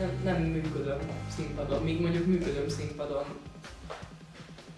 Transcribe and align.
nem, 0.00 0.20
nem 0.24 0.42
működöm 0.42 0.98
színpadon, 1.36 1.82
míg 1.82 2.00
mondjuk 2.00 2.26
működöm 2.26 2.68
színpadon. 2.68 3.24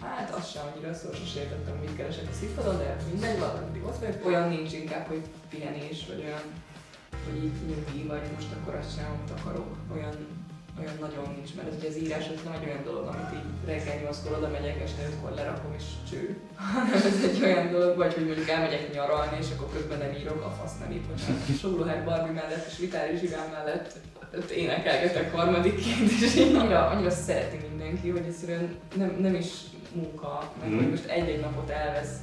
Hát 0.01 0.29
azt 0.35 0.51
sem 0.51 0.63
annyira 0.67 0.93
szó, 0.93 1.13
sosem 1.13 1.41
értettem, 1.41 1.75
mit 1.75 1.95
keresek 1.95 2.27
a 2.31 2.33
színpadon, 2.33 2.77
de 2.77 2.97
mindegy, 3.11 3.39
valami 3.39 3.81
ott 3.85 3.99
vagyok. 3.99 4.25
Olyan 4.25 4.49
nincs 4.49 4.73
inkább, 4.73 5.07
hogy 5.07 5.21
pihenés, 5.49 6.05
vagy 6.07 6.21
olyan, 6.25 6.45
hogy 7.25 7.43
így 7.43 7.57
nyugi, 7.67 8.07
vagy 8.07 8.21
most 8.35 8.47
akkor 8.51 8.75
azt 8.75 8.95
sem 8.95 9.05
amit 9.11 9.39
akarok. 9.39 9.75
Olyan, 9.95 10.15
olyan 10.79 10.97
nagyon 10.99 11.33
nincs, 11.35 11.55
mert 11.55 11.67
ez 11.67 11.75
ugye 11.77 11.87
az 11.87 11.97
írás 11.97 12.27
az 12.29 12.43
nem 12.43 12.53
egy 12.53 12.67
olyan 12.67 12.83
dolog, 12.83 13.05
amit 13.07 13.33
így 13.33 13.49
reggel 13.65 14.11
8-kor 14.11 14.37
oda 14.37 14.49
megyek, 14.49 14.81
este 14.81 15.09
5-kor 15.09 15.31
lerakom 15.31 15.73
és 15.77 15.83
cső. 16.09 16.37
Hanem 16.55 16.93
ez 17.11 17.23
egy 17.29 17.43
olyan 17.43 17.71
dolog, 17.71 17.97
vagy 17.97 18.13
hogy 18.13 18.25
mondjuk 18.25 18.49
elmegyek 18.49 18.93
nyaralni, 18.93 19.37
és 19.39 19.47
akkor 19.55 19.69
közben 19.73 19.97
nem 19.97 20.13
írok, 20.19 20.41
a 20.45 20.49
fasz 20.49 20.77
nem 20.79 20.91
írt, 20.91 21.05
Sóluhár 21.59 22.03
Barbie 22.05 22.31
mellett 22.31 22.67
és 22.69 22.77
Vitális 22.77 23.21
Iván 23.21 23.49
mellett 23.51 23.97
ott 24.37 24.49
énekelgetek 24.49 25.35
harmadikként, 25.35 26.11
és 26.11 26.35
így 26.35 26.55
annyira, 26.55 26.87
annyira 26.87 27.09
szereti 27.09 27.57
mindenki, 27.69 28.09
hogy 28.09 28.25
egyszerűen 28.27 28.75
nem, 28.95 29.17
nem 29.19 29.35
is 29.35 29.49
munka, 29.93 30.51
meg 30.61 30.73
hogy 30.73 30.89
most 30.89 31.05
egy-egy 31.05 31.39
napot 31.39 31.69
elvesz, 31.69 32.15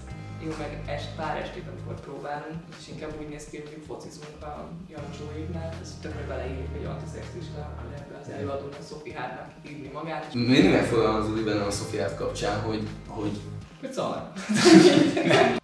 jó, 0.44 0.50
meg 0.58 0.82
est, 0.86 1.14
pár 1.16 1.36
estét, 1.36 1.64
amikor 1.72 2.00
próbálunk, 2.00 2.60
és 2.78 2.88
inkább 2.88 3.12
úgy 3.20 3.28
néz 3.28 3.44
ki, 3.44 3.56
hogy 3.56 3.66
mondjuk 3.66 3.86
focizunk 3.86 4.42
a 4.42 4.68
Jancsóiknál, 4.90 5.70
ez 5.82 5.94
tökre 6.02 6.24
beleírjuk, 6.28 6.72
hogy 6.76 6.84
antiszexista, 6.84 7.62
hogy 7.80 7.92
ebbe 7.98 8.18
az 8.22 8.28
előadónak 8.28 8.82
Sophie 8.88 9.18
Hárnak 9.18 9.48
írni 9.68 9.90
magát, 9.92 10.24
és 10.28 10.34
Mindig 10.34 10.70
megfogalmazódik 10.70 11.44
bennem 11.44 11.66
a 11.66 11.70
Szofiát 11.70 12.16
kapcsán, 12.16 12.60
hogy, 12.60 12.82
hogy 13.06 13.40
hogy 13.80 13.92
szar. 13.92 14.32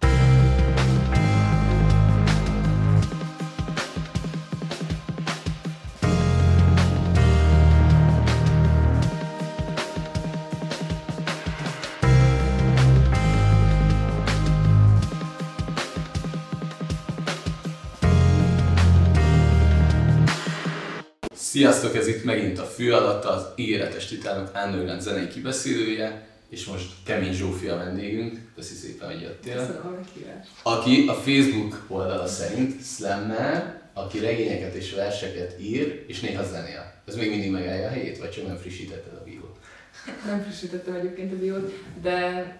Sziasztok, 21.57 21.95
ez 21.95 22.07
itt 22.07 22.23
megint 22.23 22.59
a 22.59 22.63
Fő 22.63 22.93
alatt 22.93 23.23
az 23.23 23.45
ígéretes 23.55 24.05
titánok 24.05 24.49
Ándorlán 24.53 24.99
zenei 24.99 25.27
kibeszélője, 25.27 26.27
és 26.49 26.65
most 26.65 26.91
Kemény 27.05 27.33
Zsófia 27.33 27.73
a 27.73 27.77
vendégünk. 27.77 28.51
Köszi 28.55 28.73
szépen, 28.73 29.11
hogy 29.11 29.21
jöttél. 29.21 29.83
Aki 30.63 31.07
a 31.07 31.13
Facebook 31.13 31.85
oldala 31.87 32.27
szerint 32.27 32.85
slammel, 32.85 33.81
aki 33.93 34.19
regényeket 34.19 34.73
és 34.73 34.93
verseket 34.93 35.55
ír, 35.59 36.03
és 36.07 36.19
néha 36.19 36.43
zenél. 36.43 36.93
Ez 37.05 37.15
még 37.15 37.29
mindig 37.29 37.51
megállja 37.51 37.87
a 37.87 37.91
helyét, 37.91 38.17
vagy 38.17 38.31
csak 38.31 38.47
nem 38.47 38.57
frissítetted 38.57 39.13
a 39.13 39.23
biót? 39.23 39.57
Nem 40.25 40.41
frissítettem 40.41 40.93
egyébként 40.93 41.33
a 41.33 41.37
biót, 41.37 41.73
de 42.01 42.55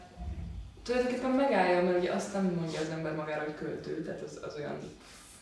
tulajdonképpen 0.84 1.32
megállja, 1.32 1.84
mert 1.84 2.00
ugye 2.00 2.12
azt 2.12 2.34
nem 2.34 2.44
mondja 2.60 2.80
az 2.80 2.90
ember 2.90 3.16
magára, 3.16 3.44
hogy 3.44 3.56
költő, 3.56 4.04
tehát 4.04 4.22
az, 4.22 4.40
az 4.42 4.56
olyan, 4.58 4.78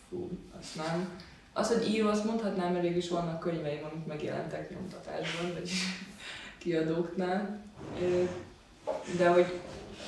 fú, 0.10 0.30
azt 0.60 0.76
nem. 0.76 1.10
Az, 1.58 1.68
hogy 1.68 1.90
író, 1.90 2.10
azt 2.10 2.26
mondhatnám, 2.26 2.72
mert 2.72 2.84
végül 2.84 2.98
is 2.98 3.10
vannak 3.10 3.40
könyveim, 3.40 3.84
amik 3.92 4.06
megjelentek 4.06 4.70
nyomtatásban, 4.70 5.54
vagy 5.54 5.70
kiadóknál. 6.62 7.62
De 9.18 9.28
hogy 9.28 9.46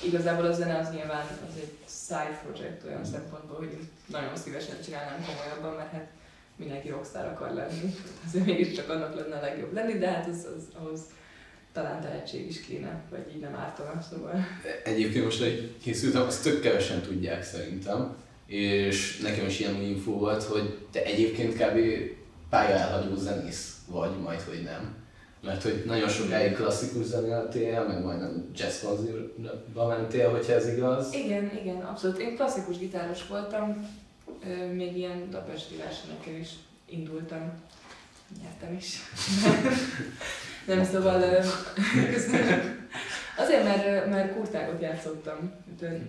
igazából 0.04 0.46
a 0.46 0.54
zene 0.54 0.78
az 0.78 0.92
nyilván 0.92 1.26
az 1.50 1.56
egy 1.62 1.78
side 1.88 2.42
project 2.44 2.84
olyan 2.86 3.06
szempontból, 3.06 3.58
hogy 3.58 3.78
nagyon 4.06 4.36
szívesen 4.36 4.82
csinálnám 4.86 5.26
komolyabban, 5.26 5.76
mert 5.76 5.92
hát 5.92 6.08
mindenki 6.56 6.90
rockstar 6.90 7.26
akar 7.26 7.54
lenni. 7.54 7.96
Azért 8.28 8.46
mégiscsak 8.46 8.90
annak 8.90 9.16
lenne 9.16 9.36
a 9.36 9.42
legjobb 9.42 9.74
lenni, 9.74 9.98
de 9.98 10.10
hát 10.12 10.28
az, 10.28 10.48
az 10.56 10.64
ahhoz 10.80 11.00
talán 11.74 12.02
tehetség 12.02 12.48
is 12.48 12.62
kéne, 12.62 13.02
vagy 13.10 13.32
így 13.36 13.42
nem 13.42 13.56
ártana, 13.56 14.02
szóval. 14.10 14.46
Egyébként 14.84 15.24
most, 15.24 15.40
hogy 15.40 15.76
készültem, 15.82 16.22
azt 16.22 16.44
tök 16.44 16.62
kevesen 16.62 17.02
tudják 17.02 17.44
szerintem, 17.44 18.16
és 18.48 19.18
nekem 19.18 19.46
is 19.46 19.60
ilyen 19.60 19.82
info 19.82 20.12
volt, 20.12 20.44
hogy 20.44 20.78
te 20.92 21.04
egyébként 21.04 21.54
kb. 21.54 21.80
pályaelhagyó 22.50 23.16
zenész 23.16 23.78
vagy, 23.88 24.20
majd 24.24 24.42
hogy 24.42 24.64
nem. 24.64 24.96
Mert 25.42 25.64
hogy 25.64 25.84
nagyon 25.86 26.10
sokáig 26.10 26.56
klasszikus 26.56 27.06
zenéltél, 27.06 27.84
meg 27.88 28.04
majdnem 28.04 28.52
jazz 28.56 28.84
konzervba 28.84 29.88
mentél, 29.88 30.30
hogyha 30.30 30.54
ez 30.54 30.68
igaz. 30.68 31.14
Igen, 31.14 31.52
igen, 31.62 31.82
abszolút. 31.82 32.18
Én 32.18 32.36
klasszikus 32.36 32.78
gitáros 32.78 33.28
voltam, 33.28 33.90
még 34.74 34.98
ilyen 34.98 35.30
Dapesti 35.30 35.76
versenyekkel 35.76 36.36
is 36.40 36.50
indultam. 36.86 37.52
Nyertem 38.42 38.76
is. 38.76 38.98
Nem, 40.68 40.84
szóval 40.84 41.22
köszönöm. 42.14 42.88
Azért, 43.44 43.64
mert, 43.64 44.10
mert 44.10 44.34
kurtágot 44.34 44.82
játszottam. 44.82 45.54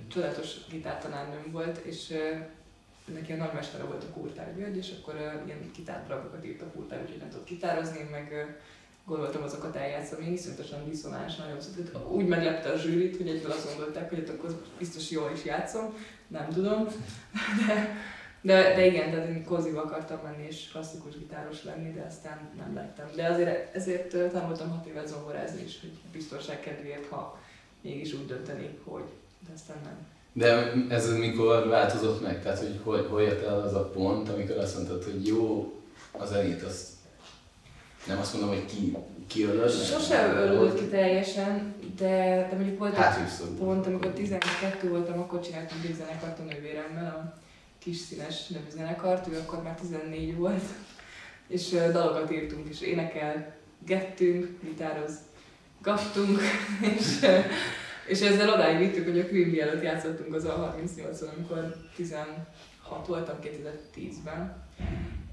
Csodálatos 0.08 0.48
gitártanárnőm 0.70 1.52
volt, 1.52 1.78
és 1.84 2.14
neki 3.14 3.32
a 3.32 3.36
nagymestere 3.36 3.84
volt 3.84 4.04
a 4.04 4.12
Kurtár 4.12 4.54
György, 4.56 4.76
és 4.76 4.94
akkor 5.00 5.14
uh, 5.14 5.46
ilyen 5.46 5.70
gitárdarabokat 5.76 6.44
írt 6.44 6.62
a 6.62 6.70
Kurtár, 6.74 7.00
úgyhogy 7.02 7.18
nem 7.18 7.28
tudott 7.28 7.48
gitározni, 7.48 8.08
meg 8.10 8.28
uh, 8.32 8.54
gondoltam 9.04 9.42
azokat 9.42 9.76
eljátszani, 9.76 10.26
én 10.26 10.32
iszonyatosan 10.32 10.88
diszonáns, 10.88 11.36
nagyon 11.36 11.60
szóval 11.60 12.12
úgy 12.12 12.26
meglepte 12.26 12.68
a 12.68 12.76
zsűrit, 12.76 13.16
hogy 13.16 13.28
egyből 13.28 13.50
azt 13.50 13.66
gondolták, 13.66 14.08
hogy 14.08 14.32
akkor 14.38 14.62
biztos 14.78 15.10
jól 15.10 15.30
is 15.34 15.44
játszom, 15.44 15.94
nem 16.28 16.48
tudom, 16.48 16.86
de, 17.66 17.96
de, 18.40 18.74
de 18.74 18.86
igen, 18.86 19.10
tehát 19.10 19.28
én 19.28 19.44
koziba 19.44 19.82
akartam 19.82 20.18
menni 20.22 20.46
és 20.46 20.68
klasszikus 20.72 21.18
gitáros 21.18 21.64
lenni, 21.64 21.92
de 21.92 22.06
aztán 22.08 22.38
nem 22.58 22.74
lettem. 22.74 23.06
De 23.16 23.26
azért 23.26 23.74
ezért 23.74 24.08
tanultam 24.32 24.70
hat 24.70 24.86
évet 24.86 25.08
zongorázni 25.08 25.62
is, 25.62 25.80
hogy 25.80 25.92
biztonság 26.12 26.60
kedvéért, 26.60 27.08
ha 27.08 27.38
mégis 27.80 28.12
úgy 28.12 28.26
döntenék, 28.26 28.78
hogy, 28.84 29.04
de 29.46 29.52
aztán 29.54 29.76
nem. 29.84 30.06
De 30.32 30.72
ez 30.94 31.16
mikor 31.16 31.68
változott 31.68 32.22
meg? 32.22 32.42
Tehát, 32.42 32.58
hogy 32.58 32.80
hol, 32.82 33.06
hol 33.08 33.22
jött 33.22 33.44
el 33.44 33.60
az 33.60 33.74
a 33.74 33.84
pont, 33.84 34.28
amikor 34.28 34.56
azt 34.56 34.74
mondtad, 34.76 35.04
hogy 35.04 35.26
jó, 35.26 35.72
a 36.10 36.24
zenét 36.24 36.62
azt 36.62 36.88
nem 38.06 38.18
azt 38.18 38.32
mondom, 38.32 38.50
hogy 38.50 38.64
ki, 38.64 38.96
kiölöd. 39.26 39.70
Sose 39.70 40.32
ölődött 40.32 40.78
ki 40.78 40.84
teljesen, 40.84 41.74
de, 41.96 42.46
de 42.50 42.56
mondjuk 42.56 42.78
volt 42.78 42.94
Hát 42.94 43.30
pont, 43.58 43.86
amikor 43.86 44.10
12 44.10 44.88
voltam, 44.88 45.18
akkor 45.18 45.40
csináltunk 45.40 45.84
egy 45.84 45.94
zenekart 45.94 46.38
a 46.38 46.42
nővéremmel, 46.42 47.06
a 47.06 47.38
kis 47.78 47.96
színes 47.96 48.46
nevű 48.46 48.70
zenekart, 48.70 49.26
ő 49.26 49.38
akkor 49.38 49.62
már 49.62 49.74
14 49.74 50.36
volt, 50.36 50.62
és 51.48 51.68
dalokat 51.70 52.32
írtunk, 52.32 52.68
és 52.68 52.80
énekelgettünk, 52.80 54.60
gitározgattunk, 54.62 56.40
és, 56.98 57.22
ö, 57.22 57.38
és 58.06 58.20
ezzel 58.20 58.52
odáig 58.52 58.78
vittük, 58.78 59.04
hogy 59.04 59.18
a 59.18 59.28
Queen 59.28 59.68
előtt 59.68 59.82
játszottunk 59.82 60.34
az 60.34 60.44
a 60.44 60.76
38-on, 60.78 61.34
amikor 61.36 61.76
16 61.96 62.36
voltam 63.06 63.36
2010-ben, 63.42 64.66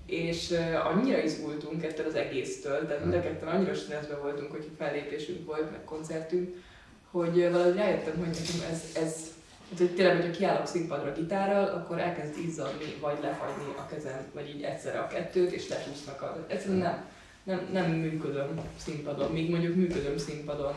és 0.06 0.54
annyira 0.84 1.24
izgultunk 1.24 1.84
ettől 1.84 2.06
az 2.06 2.16
egésztől, 2.16 2.88
tehát 2.88 3.02
mind 3.02 3.14
a 3.14 3.22
ketten 3.22 3.48
annyira 3.48 3.74
stresszben 3.74 4.22
voltunk, 4.22 4.52
hogy 4.52 4.70
fellépésünk 4.78 5.46
volt, 5.46 5.72
meg 5.72 5.84
koncertünk, 5.84 6.56
hogy 7.12 7.50
valahogy 7.52 7.76
rájöttem, 7.76 8.18
hogy 8.18 8.28
nekem 8.28 8.72
ez, 8.72 8.82
ez 8.96 9.35
hát, 9.70 9.78
hogy 9.78 9.96
tényleg, 9.96 10.16
hogyha 10.16 10.32
kiállok 10.32 10.68
színpadra 10.68 11.14
gitárral, 11.14 11.66
akkor 11.66 12.00
elkezd 12.00 12.38
izzadni, 12.38 12.96
vagy 13.02 13.18
lefagyni 13.22 13.74
a 13.78 13.86
kezem, 13.86 14.26
vagy 14.34 14.50
így 14.50 14.64
egyszerre 14.64 15.00
a 15.00 15.08
kettőt, 15.08 15.52
és 15.52 15.68
lecsúsznak 15.70 16.22
a... 16.22 16.46
Egyszerűen 16.48 16.80
nem, 16.80 17.06
nem, 17.44 17.70
nem 17.72 17.92
működöm 17.92 18.62
színpadon, 18.78 19.32
míg 19.32 19.50
mondjuk 19.50 19.76
működöm 19.76 20.18
színpadon, 20.18 20.74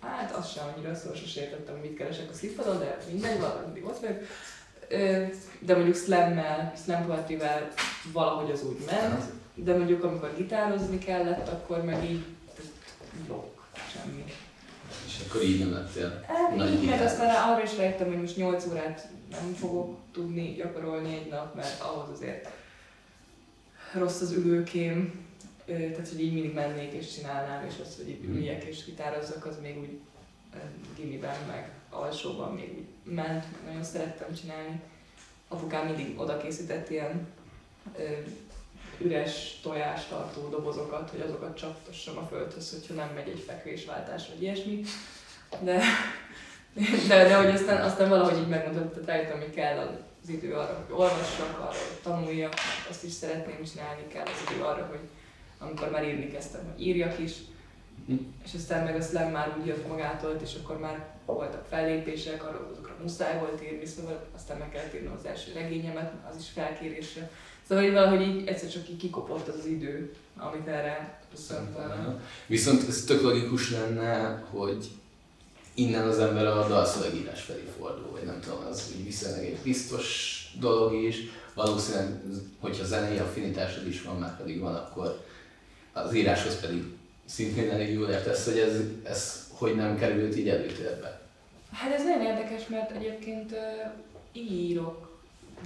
hát 0.00 0.36
azt 0.36 0.52
sem 0.52 0.64
annyira 0.74 0.94
szó, 0.94 1.14
sosem 1.14 1.42
értettem, 1.42 1.74
hogy 1.74 1.88
mit 1.88 1.98
keresek 1.98 2.30
a 2.30 2.34
színpadon, 2.34 2.78
de 2.78 2.96
mindegy, 3.10 3.40
valami 3.40 3.82
ott 3.82 3.98
vagyok. 3.98 4.18
De 5.58 5.74
mondjuk 5.74 5.96
slammel, 5.96 6.72
slam 6.84 7.06
partivel 7.06 7.72
valahogy 8.12 8.50
az 8.50 8.64
úgy 8.64 8.78
ment, 8.86 9.22
de 9.54 9.76
mondjuk 9.76 10.04
amikor 10.04 10.34
gitározni 10.36 10.98
kellett, 10.98 11.48
akkor 11.48 11.84
meg 11.84 12.10
így 12.10 12.24
blokk, 13.26 13.60
semmi. 13.92 14.24
És 15.20 15.28
akkor 15.28 15.42
így 15.42 15.58
nem 15.58 15.72
lettél. 15.72 16.08
Nagy 16.08 16.26
Hát 16.36 16.50
így, 16.52 16.56
mert 16.58 16.80
gitár. 16.80 17.02
aztán 17.02 17.26
rá- 17.26 17.44
arra 17.50 17.62
is 17.62 17.76
rájöttem, 17.76 18.06
hogy 18.06 18.20
most 18.20 18.36
8 18.36 18.66
órát 18.66 19.08
nem 19.30 19.52
fogok 19.58 19.98
tudni 20.12 20.52
gyakorolni 20.54 21.14
egy 21.14 21.28
nap, 21.30 21.54
mert 21.54 21.80
ahhoz 21.80 22.08
azért 22.10 22.48
rossz 23.94 24.20
az 24.20 24.32
ülőkém, 24.32 25.24
tehát 25.66 26.08
hogy 26.08 26.20
így 26.22 26.32
mindig 26.32 26.54
mennék 26.54 26.92
és 26.92 27.14
csinálnám, 27.14 27.66
és 27.66 27.74
az, 27.82 27.96
hogy 27.96 28.08
így 28.08 28.20
Mhm. 28.22 28.36
üljek 28.36 28.64
és 28.64 28.84
gitározzak, 28.84 29.46
az 29.46 29.56
még 29.62 29.78
úgy 29.78 29.98
gimiben, 30.96 31.36
meg 31.48 31.70
alsóban 31.90 32.54
még 32.54 32.72
úgy 32.78 33.12
ment, 33.14 33.44
meg 33.52 33.60
nagyon 33.66 33.84
szerettem 33.84 34.34
csinálni. 34.34 34.80
Apukám 35.48 35.86
mindig 35.86 36.20
oda 36.20 36.36
készített 36.36 36.90
ilyen 36.90 37.26
üres 39.00 39.58
tojástartó 39.62 40.48
dobozokat, 40.48 41.10
hogy 41.10 41.20
azokat 41.20 41.56
csaptassam 41.56 42.16
a 42.18 42.26
földhöz, 42.26 42.70
hogyha 42.70 42.94
nem 42.94 43.14
megy 43.14 43.28
egy 43.28 43.44
fekvésváltás 43.46 44.28
vagy 44.28 44.42
ilyesmi. 44.42 44.82
De, 45.62 45.80
de, 47.08 47.24
de 47.28 47.36
hogy 47.36 47.54
aztán, 47.54 47.82
aztán 47.82 48.08
valahogy 48.08 48.38
így 48.38 48.48
megmondtam, 48.48 48.90
tehát 48.90 49.06
rájöttem, 49.06 49.38
hogy 49.38 49.54
kell 49.54 49.78
az 50.22 50.28
idő 50.28 50.52
arra, 50.54 50.84
hogy 50.86 50.94
olvassak, 50.98 51.58
arra, 51.58 51.68
hogy 51.68 52.00
tanuljak, 52.02 52.54
azt 52.88 53.04
is 53.04 53.12
szeretném 53.12 53.64
csinálni, 53.72 54.06
kell 54.12 54.24
az 54.24 54.52
idő 54.52 54.62
arra, 54.62 54.86
hogy 54.86 55.08
amikor 55.58 55.90
már 55.90 56.04
írni 56.04 56.30
kezdtem, 56.30 56.60
hogy 56.72 56.86
írjak 56.86 57.18
is, 57.18 57.32
Mhm. 58.06 58.18
és 58.44 58.54
aztán 58.54 58.84
meg 58.84 58.96
a 58.96 59.00
slam 59.00 59.30
már 59.30 59.56
úgy 59.60 59.66
jött 59.66 59.88
magától, 59.88 60.36
és 60.42 60.54
akkor 60.62 60.78
már 60.78 61.06
voltak 61.26 61.66
fellépések, 61.68 62.44
arról 62.44 62.68
azokra 62.72 62.94
muszáj 63.02 63.38
volt 63.38 63.62
írni, 63.62 63.86
szóval 63.86 64.26
aztán 64.34 64.58
meg 64.58 64.70
kellett 64.70 64.94
írnom 64.94 65.14
az 65.18 65.24
első 65.24 65.52
regényemet, 65.54 66.12
az 66.30 66.36
is 66.40 66.48
felkérésre. 66.48 67.30
Szóval 67.70 67.84
így 67.84 67.92
valahogy 67.92 68.20
így 68.20 68.46
egyszer 68.46 68.68
csak 68.70 68.88
így 68.88 68.96
kikopott 68.96 69.48
az 69.48 69.54
az 69.58 69.66
idő, 69.66 70.14
amit 70.36 70.66
erre 70.66 71.20
köszöntem. 71.30 72.20
Viszont 72.46 72.88
ez 72.88 73.04
tök 73.04 73.22
logikus 73.22 73.70
lenne, 73.70 74.42
hogy 74.50 74.88
innen 75.74 76.08
az 76.08 76.18
ember 76.18 76.46
a 76.46 76.68
dalszövegírás 76.68 77.42
felé 77.42 77.68
fordul, 77.78 78.10
vagy 78.10 78.24
nem 78.24 78.40
tudom, 78.40 78.58
az 78.70 78.92
úgy 78.96 79.04
viszonylag 79.04 79.44
egy 79.44 79.58
biztos 79.62 80.36
dolog 80.60 80.94
is. 80.94 81.16
Valószínűleg, 81.54 82.20
hogyha 82.60 82.84
zenei 82.84 83.18
affinitásod 83.18 83.86
is 83.86 84.02
van, 84.02 84.16
már 84.18 84.36
pedig 84.36 84.60
van, 84.60 84.74
akkor 84.74 85.24
az 85.92 86.14
íráshoz 86.14 86.60
pedig 86.60 86.84
szintén 87.24 87.70
elég 87.70 87.92
jól 87.92 88.08
értesz, 88.08 88.44
hogy 88.44 88.58
ez, 88.58 88.80
ez 89.02 89.48
hogy 89.50 89.76
nem 89.76 89.98
került 89.98 90.36
így 90.36 90.48
előtérbe. 90.48 91.20
Hát 91.72 91.92
ez 91.92 92.02
nagyon 92.02 92.22
érdekes, 92.22 92.66
mert 92.68 92.90
egyébként 92.90 93.50
uh, 93.52 93.92
írok 94.32 95.09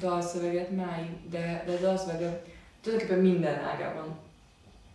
dalszöveget 0.00 0.70
máig, 0.70 1.30
de, 1.30 1.64
de 1.66 1.76
dalszöveget 1.76 2.46
tulajdonképpen 2.80 3.22
minden 3.22 3.58
ágában 3.58 4.18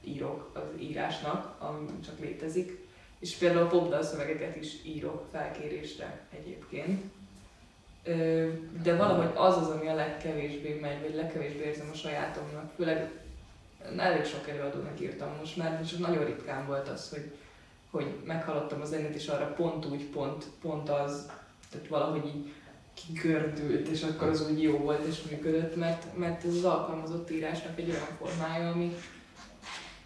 írok 0.04 0.50
az 0.54 0.82
írásnak, 0.82 1.56
ami 1.60 2.00
csak 2.06 2.20
létezik. 2.20 2.88
És 3.20 3.36
például 3.36 3.66
a 3.66 3.68
popdalszövegeket 3.68 4.56
is 4.56 4.84
írok 4.86 5.28
felkérésre 5.32 6.20
egyébként. 6.30 7.04
De 8.84 8.96
valahogy 8.96 9.32
az 9.36 9.58
az, 9.58 9.68
ami 9.68 9.88
a 9.88 9.94
legkevésbé 9.94 10.80
megy, 10.82 11.02
vagy 11.02 11.16
legkevésbé 11.16 11.64
érzem 11.64 11.90
a 11.92 11.96
sajátomnak. 11.96 12.72
Főleg 12.76 13.12
elég 13.98 14.26
sok 14.26 14.48
előadónak 14.50 15.00
írtam 15.00 15.36
most 15.40 15.58
már, 15.58 15.86
csak 15.86 16.00
nagyon 16.00 16.26
ritkán 16.26 16.66
volt 16.68 16.88
az, 16.88 17.10
hogy, 17.10 17.32
hogy 17.92 18.16
meghallottam 18.26 18.82
a 18.82 18.86
zenét, 18.86 19.16
és 19.16 19.28
arra 19.28 19.54
pont 19.54 19.86
úgy, 19.86 20.04
pont, 20.04 20.46
pont 20.62 20.90
az, 20.90 21.32
tehát 21.72 21.88
valahogy 21.88 22.26
így 22.26 22.54
kigördült, 23.08 23.88
és 23.88 24.04
akkor 24.04 24.28
az 24.28 24.50
úgy 24.52 24.62
jó 24.62 24.78
volt 24.78 25.06
és 25.06 25.22
működött, 25.30 25.76
mert, 25.76 26.18
mert 26.18 26.46
ez 26.46 26.56
az 26.56 26.64
alkalmazott 26.64 27.32
írásnak 27.32 27.80
egy 27.80 27.90
olyan 27.90 28.08
formája, 28.18 28.70
ami, 28.70 28.96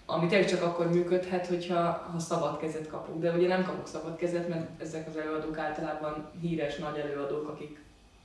ami 0.05 0.27
tényleg 0.27 0.49
csak 0.49 0.61
akkor 0.61 0.89
működhet, 0.89 1.47
hogyha 1.47 2.09
ha 2.11 2.19
szabad 2.19 2.57
kezet 2.57 2.87
kapok. 2.87 3.19
De 3.19 3.31
ugye 3.31 3.47
nem 3.47 3.65
kapok 3.65 3.87
szabad 3.87 4.15
kezet, 4.15 4.49
mert 4.49 4.81
ezek 4.81 5.07
az 5.07 5.17
előadók 5.17 5.57
általában 5.57 6.29
híres 6.41 6.77
nagy 6.77 6.97
előadók, 6.97 7.47
akik 7.47 7.81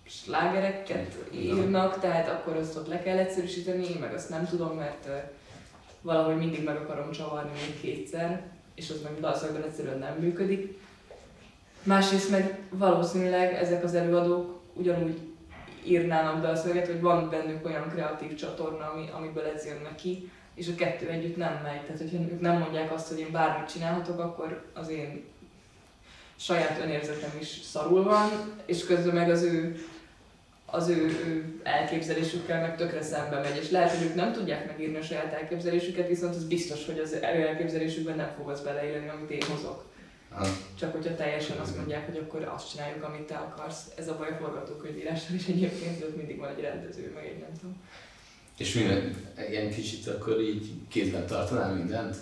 slágereket 0.07 1.17
írnak, 1.31 2.01
tehát 2.01 2.29
akkor 2.29 2.57
azt 2.57 2.77
ott 2.77 2.89
le 2.89 3.03
kell 3.03 3.19
egyszerűsíteni, 3.19 3.89
én 3.89 4.01
meg 4.01 4.15
azt 4.15 4.29
nem 4.29 4.47
tudom, 4.47 4.77
mert 4.77 5.09
valahogy 6.03 6.37
mindig 6.37 6.65
meg 6.65 6.77
akarom 6.77 7.11
csavarni 7.11 7.51
még 7.51 7.81
kétszer, 7.81 8.43
és 8.75 8.91
az 8.91 9.03
meg 9.03 9.21
dalszakban 9.21 9.63
egyszerűen 9.63 9.99
nem 9.99 10.15
működik. 10.15 10.79
Másrészt 11.83 12.31
meg 12.31 12.59
valószínűleg 12.71 13.55
ezek 13.55 13.85
az 13.85 13.95
előadók 13.95 14.58
ugyanúgy 14.79 15.19
írnának 15.85 16.43
dalszöveget, 16.43 16.87
hogy 16.87 17.01
van 17.01 17.31
bennük 17.31 17.67
olyan 17.67 17.89
kreatív 17.89 18.35
csatorna, 18.35 18.91
ami, 18.91 19.09
amiből 19.13 19.45
ez 19.45 19.67
jön 19.67 19.81
neki, 19.83 20.31
és 20.55 20.69
a 20.69 20.75
kettő 20.75 21.09
együtt 21.09 21.37
nem 21.37 21.61
megy. 21.63 21.81
Tehát, 21.81 22.01
hogyha 22.01 22.19
ők 22.33 22.41
nem 22.41 22.59
mondják 22.59 22.93
azt, 22.93 23.09
hogy 23.09 23.19
én 23.19 23.31
bármit 23.31 23.71
csinálhatok, 23.73 24.19
akkor 24.19 24.65
az 24.75 24.89
én 24.89 25.25
saját 26.37 26.81
önérzetem 26.83 27.31
is 27.41 27.47
szarul 27.47 28.03
van, 28.03 28.31
és 28.67 28.87
közben 28.87 29.15
meg 29.15 29.31
az 29.31 29.43
ő, 29.43 29.77
az 30.67 30.89
ő, 30.89 31.05
ő 31.05 31.61
elképzelésükkel 31.63 32.61
meg 32.61 32.77
tökre 32.77 33.03
szembe 33.03 33.41
megy. 33.41 33.57
És 33.57 33.71
lehet, 33.71 33.91
hogy 33.91 34.07
ők 34.07 34.15
nem 34.15 34.33
tudják 34.33 34.67
megírni 34.67 34.97
a 34.97 35.03
saját 35.03 35.33
elképzelésüket, 35.33 36.09
viszont 36.09 36.35
az 36.35 36.45
biztos, 36.45 36.87
hogy 36.87 36.99
az 36.99 37.13
elképzelésükben 37.23 38.17
nem 38.17 38.33
fog 38.37 38.49
az 38.49 38.61
beleélni, 38.61 39.09
amit 39.09 39.31
én 39.31 39.43
hozok. 39.51 39.85
Csak 40.79 40.93
hogyha 40.93 41.15
teljesen 41.15 41.59
azt 41.59 41.77
mondják, 41.77 42.07
hogy 42.07 42.17
akkor 42.17 42.43
azt 42.43 42.71
csináljuk, 42.71 43.05
amit 43.05 43.27
te 43.27 43.35
akarsz. 43.35 43.83
Ez 43.97 44.09
a 44.09 44.17
baj 44.17 44.29
a 44.29 44.37
forgatókönyvírással 44.37 45.35
is 45.35 45.47
egyébként, 45.47 46.03
ott 46.03 46.17
mindig 46.17 46.39
van 46.39 46.49
egy 46.49 46.61
rendező, 46.61 47.13
meg 47.15 47.27
egy 47.27 47.39
nem 47.39 47.53
tudom. 47.61 47.77
És 48.57 48.75
minden, 48.75 49.15
ilyen 49.51 49.71
kicsit 49.71 50.07
akkor 50.07 50.41
így 50.41 50.71
kézben 50.89 51.27
tartanál 51.27 51.75
mindent? 51.75 52.17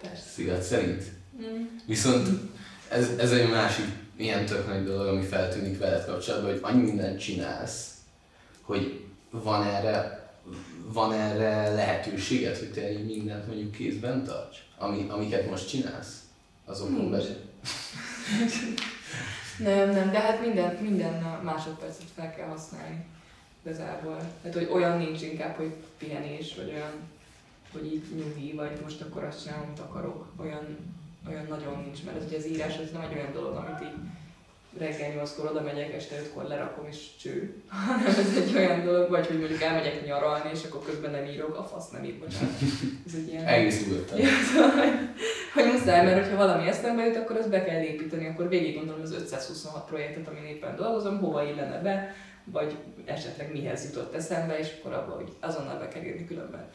Persze. 0.00 0.28
Szíved 0.28 0.62
szerint? 0.62 1.02
Mm. 1.40 1.64
Viszont 1.86 2.28
ez, 2.88 3.10
ez 3.18 3.32
egy 3.32 3.48
másik 3.48 3.84
ilyen 4.16 4.46
tök 4.46 4.66
nagy 4.66 4.84
dolog, 4.84 5.06
ami 5.06 5.22
feltűnik 5.24 5.78
veled 5.78 6.04
kapcsolatban, 6.04 6.50
hogy 6.50 6.60
annyi 6.62 6.82
mindent 6.82 7.20
csinálsz, 7.20 7.94
hogy 8.60 9.04
van 9.30 9.66
erre, 9.66 10.28
van 10.92 11.12
erre 11.12 11.74
lehetőséged, 11.74 12.58
hogy 12.58 12.72
te 12.72 12.92
így 12.92 13.06
mindent 13.06 13.46
mondjuk 13.46 13.72
kézben 13.72 14.24
tarts? 14.24 14.56
Ami, 14.78 15.06
amiket 15.08 15.50
most 15.50 15.68
csinálsz? 15.68 16.17
Azokon 16.68 16.92
Nincs. 16.92 17.10
belül? 17.10 17.36
Nem, 19.58 19.90
nem, 19.90 20.10
de 20.10 20.18
hát 20.18 20.40
minden, 20.40 20.76
minden 20.80 21.40
másodpercet 21.42 22.06
fel 22.14 22.34
kell 22.34 22.48
használni 22.48 23.04
igazából. 23.64 24.16
Tehát, 24.42 24.56
hogy 24.56 24.68
olyan 24.72 24.98
nincs 24.98 25.22
inkább, 25.22 25.56
hogy 25.56 25.72
pihenés, 25.98 26.54
vagy 26.54 26.72
olyan, 26.74 26.92
hogy 27.72 27.84
így 27.92 28.04
nyugi, 28.16 28.52
vagy 28.52 28.80
most 28.82 29.00
akkor 29.00 29.24
azt 29.24 29.42
csinálom, 29.42 29.64
amit 29.66 29.78
akarok. 29.78 30.26
Olyan, 30.36 30.76
olyan 31.28 31.46
nagyon 31.48 31.82
nincs, 31.84 32.02
mert 32.04 32.16
ez 32.16 32.24
ugye 32.24 32.36
az 32.36 32.46
írás 32.46 32.78
az 32.78 32.90
nem 32.92 33.02
egy 33.02 33.16
olyan 33.16 33.32
dolog, 33.32 33.56
amit 33.56 33.82
így 33.82 33.98
reggel 34.78 35.24
8-kor 35.24 35.50
oda 35.50 35.60
megyek, 35.62 35.92
este 35.94 36.22
5-kor 36.22 36.44
lerakom 36.44 36.86
és 36.86 37.06
cső. 37.20 37.54
Hanem 37.86 38.06
ez 38.06 38.36
egy 38.36 38.56
olyan 38.56 38.84
dolog, 38.84 39.10
vagy 39.10 39.26
hogy 39.26 39.38
mondjuk 39.38 39.62
elmegyek 39.62 40.06
nyaralni, 40.06 40.50
és 40.52 40.64
akkor 40.64 40.84
közben 40.84 41.10
nem 41.10 41.26
írok, 41.26 41.56
a 41.56 41.62
fasz 41.62 41.90
nem 41.90 42.04
ír, 42.04 42.18
bocsánat. 42.18 42.54
Ez 43.06 43.14
egy 43.14 43.28
ilyen... 43.28 43.46
Egész 43.46 43.86
nyugodtan. 43.86 44.18
Ja, 44.22 44.28
szóval, 44.54 44.84
hogy, 45.62 45.72
muszáj, 45.72 46.04
mert 46.04 46.22
hogyha 46.22 46.36
valami 46.36 46.68
eszembe 46.68 47.04
jut, 47.04 47.16
akkor 47.16 47.36
azt 47.36 47.50
be 47.50 47.64
kell 47.64 47.82
építeni, 47.82 48.26
akkor 48.26 48.48
végig 48.48 48.76
gondolom 48.76 49.00
az 49.02 49.12
526 49.12 49.86
projektet, 49.86 50.28
amin 50.28 50.44
éppen 50.44 50.76
dolgozom, 50.76 51.18
hova 51.18 51.42
illene 51.42 51.80
be, 51.80 52.14
vagy 52.44 52.76
esetleg 53.04 53.52
mihez 53.52 53.84
jutott 53.84 54.14
eszembe, 54.14 54.58
és 54.58 54.68
akkor 54.78 54.92
abban, 54.92 55.16
hogy 55.16 55.32
azonnal 55.40 55.78
be 55.78 55.88
kell 55.88 56.02
írni 56.02 56.26
különben. 56.26 56.70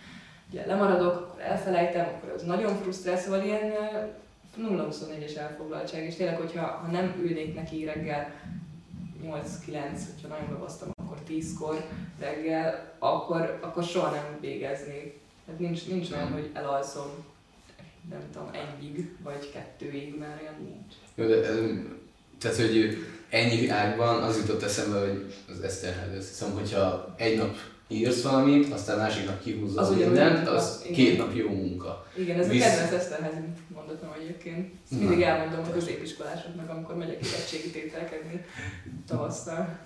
Ugye 0.51 0.65
lemaradok, 0.65 1.15
akkor 1.15 1.41
elfelejtem, 1.41 2.06
akkor 2.06 2.30
az 2.35 2.41
nagyon 2.41 2.75
frusztrál, 2.75 3.18
szóval 3.18 3.44
ilyen 3.44 3.71
ö, 3.71 4.06
0-24-es 4.62 5.38
elfoglaltság, 5.38 6.03
és 6.03 6.15
tényleg, 6.15 6.38
hogyha 6.38 6.65
ha 6.65 6.91
nem 6.91 7.15
ülnék 7.21 7.56
neki 7.56 7.85
reggel 7.85 8.33
8-9, 9.24 9.41
hogyha 9.65 10.27
nagyon 10.27 10.50
bebasztam, 10.50 10.89
akkor 10.95 11.18
10-kor 11.30 11.85
reggel, 12.19 12.94
akkor, 13.00 13.59
akkor 13.62 13.83
soha 13.83 14.09
nem 14.09 14.38
végeznék. 14.39 15.19
Tehát 15.45 15.59
nincs, 15.59 15.88
nincs 15.88 16.12
olyan, 16.12 16.31
hogy 16.31 16.50
elalszom 16.53 17.25
nem 18.10 18.20
tudom, 18.32 18.50
egyig 18.54 19.10
vagy 19.24 19.52
kettőig, 19.52 20.16
mert 20.19 20.42
olyan 20.42 20.56
nincs. 20.64 20.94
Jó, 21.16 21.26
de 21.26 21.42
tehát, 22.40 22.57
hogy 22.57 22.98
ennyi 23.30 23.68
ágban 23.69 24.24
az 24.24 24.38
jutott 24.38 24.64
eszembe, 24.64 25.00
hogy 25.00 25.33
az 25.50 25.62
Eszterhez, 25.62 26.18
azt 26.18 26.28
hiszem, 26.28 26.52
hogyha 26.52 27.14
egy 27.18 27.38
nap 27.38 27.56
írsz 27.88 28.22
valamit, 28.22 28.72
aztán 28.74 28.98
másik 28.98 29.26
nap 29.26 29.42
kihúzza 29.44 29.81
Az 29.81 29.95
mindent, 29.95 30.48
az 30.48 30.81
igen. 30.83 30.94
két 30.95 31.18
nap 31.18 31.36
jó 31.36 31.50
munka. 31.50 32.07
Igen, 32.18 32.40
ez 32.40 32.48
Visz- 32.50 32.66
a 32.66 32.68
kedvenc 32.69 32.92
Eszterházi 32.92 33.38
mondatom 33.74 34.10
egyébként. 34.22 34.74
Ezt 34.83 34.92
Na. 35.02 35.07
mindig 35.07 35.22
elmondom 35.22 35.66
a 35.69 35.74
középiskolásoknak, 35.74 36.69
amikor 36.69 36.98
megyek 36.98 37.26
érettségi 37.26 37.69
tételkedni 37.69 38.45
tavasszal. 39.07 39.80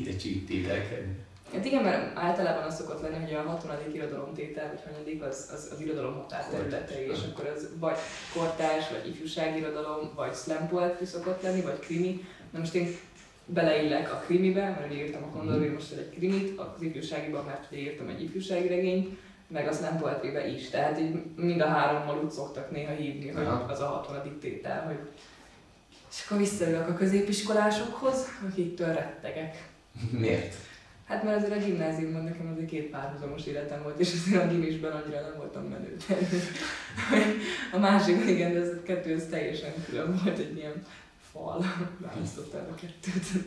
Érettségi 0.00 0.40
tételkedni. 0.40 1.16
Hát 1.52 1.64
igen, 1.64 1.82
mert 1.82 2.16
általában 2.18 2.62
az 2.62 2.76
szokott 2.76 3.00
lenni, 3.00 3.24
hogy 3.24 3.34
a 3.34 3.42
60. 3.42 3.76
irodalomtétel, 3.94 4.68
vagy 4.68 4.80
hanyadik, 4.84 5.22
az, 5.22 5.50
az, 5.52 5.68
az 5.72 5.80
irodalom 5.80 6.14
határterületei, 6.14 7.08
és 7.08 7.18
akkor 7.30 7.52
az 7.56 7.68
vagy 7.78 7.96
kortárs, 8.34 8.90
vagy 8.90 9.08
ifjúságirodalom, 9.08 10.10
vagy 10.14 10.34
slam 10.34 10.68
poetry 10.68 11.04
szokott 11.04 11.42
lenni, 11.42 11.60
vagy 11.60 11.78
krimi. 11.78 12.24
Na 12.50 12.58
most 12.58 12.74
én 12.74 12.96
beleillek 13.46 14.12
a 14.12 14.16
krimibe, 14.16 14.62
mert 14.62 14.92
ugye 14.92 15.04
írtam 15.04 15.22
a 15.22 15.26
Kondor 15.26 15.72
most 15.72 15.92
egy 15.92 16.10
krimit, 16.10 16.58
az 16.58 16.82
ifjúságiban, 16.82 17.44
mert 17.44 17.66
ugye 17.70 17.80
írtam 17.80 18.08
egy 18.08 18.22
ifjúsági 18.22 18.68
regényt, 18.68 19.18
meg 19.46 19.68
a 19.68 19.72
slam 19.72 19.98
poetrybe 19.98 20.46
is. 20.46 20.68
Tehát 20.68 21.00
így 21.00 21.22
mind 21.36 21.60
a 21.60 21.66
hárommal 21.66 22.20
úgy 22.24 22.30
szoktak 22.30 22.70
néha 22.70 22.92
hívni, 22.92 23.30
hogy 23.30 23.46
az 23.68 23.80
a 23.80 23.86
60. 23.86 24.38
tétel, 24.40 24.86
hogy 24.86 24.98
és 26.10 26.24
akkor 26.24 26.38
visszaülök 26.38 26.88
a 26.88 26.94
középiskolásokhoz, 26.94 28.26
akiktől 28.50 28.92
rettegek. 28.92 29.68
Miért? 30.10 30.54
Hát 31.10 31.24
mert 31.24 31.36
azért 31.36 31.62
a 31.62 31.64
gimnáziumban 31.64 32.24
nekem 32.24 32.50
azért 32.52 32.68
két 32.68 32.90
párhuzamos 32.90 33.46
életem 33.46 33.82
volt, 33.82 33.98
és 33.98 34.12
azért 34.12 34.42
a 34.42 34.48
gimisben 34.48 34.92
annyira 34.92 35.20
nem 35.20 35.34
voltam 35.36 35.62
menő. 35.64 35.96
a 37.72 37.78
másik, 37.78 38.28
igen, 38.28 38.52
de 38.52 38.60
ez 38.60 38.68
a 38.68 38.82
kettő 38.82 39.14
ez 39.14 39.26
teljesen 39.30 39.72
külön 39.88 40.20
volt, 40.24 40.38
egy 40.38 40.56
ilyen 40.56 40.82
fal. 41.32 41.64
Választottam 41.98 42.60
a 42.70 42.74
kettőt. 42.74 43.44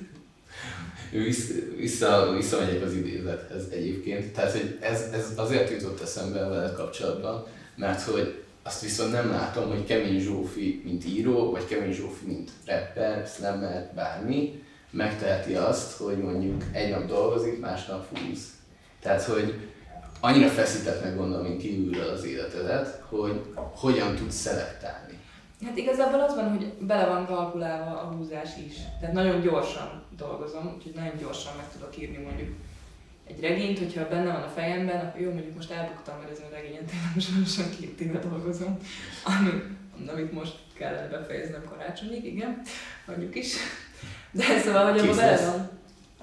Vissza, 1.11 1.53
vissza, 1.77 2.33
visszamegyek 2.35 2.81
az 2.81 2.93
idézethez 2.93 3.67
egyébként. 3.71 4.33
Tehát, 4.33 4.51
hogy 4.51 4.77
ez, 4.81 5.09
ez 5.13 5.33
azért 5.35 5.69
jutott 5.69 6.01
eszembe 6.01 6.47
veled 6.47 6.73
kapcsolatban, 6.75 7.45
mert 7.75 8.01
hogy 8.01 8.43
azt 8.63 8.81
viszont 8.81 9.11
nem 9.11 9.29
látom, 9.29 9.69
hogy 9.69 9.85
Kemény 9.85 10.19
Zsófi, 10.19 10.81
mint 10.85 11.05
író, 11.05 11.51
vagy 11.51 11.65
Kemény 11.65 11.93
Zsófi, 11.93 12.25
mint 12.25 12.51
rapper, 12.65 13.27
slammer, 13.27 13.91
bármi, 13.95 14.63
megteheti 14.93 15.53
azt, 15.53 15.97
hogy 15.97 16.17
mondjuk 16.17 16.63
egy 16.71 16.89
nap 16.89 17.05
dolgozik, 17.05 17.59
másnap 17.59 18.17
húz. 18.17 18.51
Tehát, 18.99 19.23
hogy 19.23 19.69
annyira 20.19 20.47
feszített 20.47 21.03
meg 21.03 21.17
gondolom 21.17 21.45
én 21.45 21.57
kívülről 21.57 22.09
az 22.09 22.23
életedet, 22.23 23.01
hogy 23.09 23.41
hogyan 23.55 24.15
tudsz 24.15 24.35
szelektálni. 24.35 25.17
Hát 25.65 25.77
igazából 25.77 26.19
az 26.19 26.35
van, 26.35 26.49
hogy 26.49 26.73
bele 26.79 27.05
van 27.05 27.25
kalkulálva 27.25 28.01
a 28.01 28.13
húzás 28.13 28.49
is. 28.67 28.75
Tehát 28.99 29.15
nagyon 29.15 29.41
gyorsan 29.41 30.03
dolgozom, 30.17 30.73
úgyhogy 30.75 30.93
nagyon 30.95 31.17
gyorsan 31.17 31.53
meg 31.57 31.65
tudok 31.71 32.01
írni 32.01 32.17
mondjuk 32.17 32.49
egy 33.27 33.39
regényt, 33.39 33.77
hogyha 33.77 34.07
benne 34.07 34.31
van 34.31 34.41
a 34.41 34.51
fejemben, 34.55 35.05
akkor 35.05 35.21
jó, 35.21 35.31
mondjuk 35.31 35.55
most 35.55 35.71
elbuktam, 35.71 36.17
mert 36.17 36.31
ezen 36.31 36.45
a 36.51 36.55
regényen 36.55 36.85
tényleg 36.85 37.11
most 37.13 37.79
két 37.79 38.01
éve 38.01 38.19
dolgozom, 38.19 38.77
ami, 39.23 39.49
amit 40.07 40.31
most 40.31 40.55
kellene 40.73 41.07
befejeznem 41.07 41.63
karácsonyig, 41.69 42.25
igen, 42.25 42.61
mondjuk 43.05 43.35
is. 43.35 43.55
De 44.33 44.59
szóval, 44.59 44.91
hogy 44.91 44.99
abban 44.99 45.15
bele 45.15 45.45
van. 45.45 45.69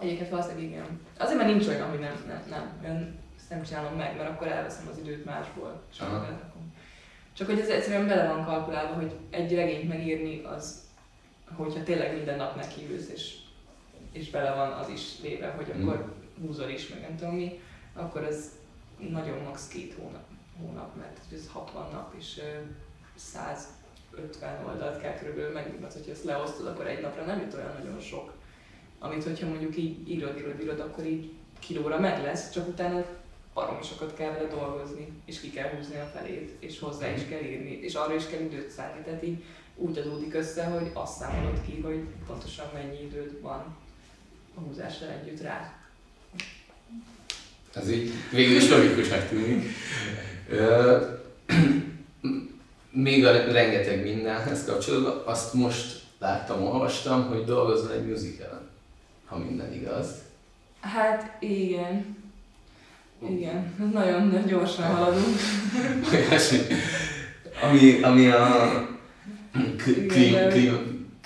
Egyébként 0.00 0.30
valószínűleg 0.30 0.64
igen. 0.64 1.00
Azért, 1.18 1.36
mert 1.36 1.50
nincs 1.50 1.66
olyan, 1.66 1.88
hogy 1.88 1.98
nem, 1.98 2.24
nem, 2.26 2.42
nem, 2.48 2.70
nem, 2.82 3.18
ezt 3.36 3.50
nem 3.50 3.62
csinálom 3.62 3.96
meg, 3.96 4.16
mert 4.16 4.30
akkor 4.30 4.46
elveszem 4.46 4.88
az 4.90 4.98
időt 4.98 5.24
másból. 5.24 5.82
És 5.92 5.98
Csak 7.32 7.46
hogy 7.46 7.58
ez 7.58 7.68
egyszerűen 7.68 8.06
bele 8.06 8.28
van 8.28 8.44
kalkulálva, 8.44 8.94
hogy 8.94 9.12
egy 9.30 9.54
regényt 9.54 9.88
megírni 9.88 10.42
az, 10.44 10.88
hogyha 11.56 11.82
tényleg 11.82 12.14
minden 12.14 12.36
nap 12.36 12.56
nekiülsz, 12.56 13.08
és, 13.08 13.34
és 14.12 14.30
bele 14.30 14.54
van 14.54 14.72
az 14.72 14.88
is 14.88 15.20
léve, 15.22 15.48
hogy 15.50 15.70
akkor 15.70 15.96
mm. 15.96 16.46
húzol 16.46 16.68
is, 16.68 16.88
meg 16.88 17.00
nem 17.00 17.16
tudom 17.16 17.34
mi, 17.34 17.60
akkor 17.92 18.24
ez 18.24 18.50
nagyon 19.10 19.42
max. 19.42 19.68
két 19.68 19.94
hónap, 19.94 20.24
hónap 20.62 20.96
mert 20.96 21.18
ez 21.32 21.48
60 21.52 21.88
nap, 21.92 22.14
és 22.18 22.40
150 24.16 24.64
oldalt 24.66 25.00
kell 25.00 25.18
körülbelül 25.18 25.52
megírni, 25.52 25.86
hogyha 25.92 26.10
ezt 26.10 26.24
leosztod, 26.24 26.66
akkor 26.66 26.86
egy 26.86 27.00
napra 27.00 27.24
nem 27.24 27.40
jut 27.40 27.54
olyan 27.54 27.74
nagyon 27.78 28.00
sok 28.00 28.32
amit 29.02 29.24
hogyha 29.24 29.48
mondjuk 29.48 29.76
így 29.76 30.10
írod, 30.10 30.38
írod, 30.38 30.60
írod, 30.62 30.80
akkor 30.80 31.06
így 31.06 31.30
kilóra 31.58 32.00
meg 32.00 32.22
lesz, 32.22 32.50
csak 32.50 32.68
utána 32.68 33.04
baromi 33.54 33.82
sokat 33.82 34.14
kell 34.14 34.32
vele 34.32 34.48
dolgozni, 34.48 35.08
és 35.24 35.40
ki 35.40 35.50
kell 35.50 35.68
húzni 35.68 35.98
a 35.98 36.10
felét, 36.14 36.56
és 36.58 36.78
hozzá 36.78 37.12
is 37.12 37.22
kell 37.28 37.40
írni, 37.40 37.78
és 37.82 37.94
arra 37.94 38.14
is 38.14 38.26
kell 38.26 38.40
időt 38.40 38.70
szállni. 38.70 39.02
Tehát 39.04 39.24
így 39.24 39.44
úgy 39.76 39.98
adódik 39.98 40.34
össze, 40.34 40.64
hogy 40.64 40.90
azt 40.92 41.18
számolod 41.18 41.60
ki, 41.66 41.80
hogy 41.80 42.04
pontosan 42.26 42.66
mennyi 42.72 43.02
időd 43.02 43.40
van 43.40 43.76
a 44.54 44.60
húzással 44.60 45.08
együtt 45.08 45.40
rá. 45.40 45.78
Ez 47.74 47.90
így 47.90 48.10
végül 48.32 48.56
is 48.56 48.68
logikusnak 48.68 49.28
tűnik. 49.28 49.64
Még 52.90 53.26
a 53.26 53.52
rengeteg 53.52 54.02
mindenhez 54.02 54.64
kapcsolatban 54.64 55.22
azt 55.24 55.54
most 55.54 56.02
láttam, 56.18 56.62
olvastam, 56.62 57.28
hogy 57.28 57.44
dolgozol 57.44 57.92
egy 57.92 58.06
musicalen 58.06 58.68
ha 59.30 59.38
minden 59.38 59.72
igaz. 59.72 60.06
Hát 60.80 61.36
igen. 61.40 62.18
Igen, 63.28 63.90
nagyon 63.92 64.44
gyorsan 64.46 64.84
haladunk. 64.84 65.36
ami, 67.62 68.02
ami 68.02 68.30
a 68.30 68.48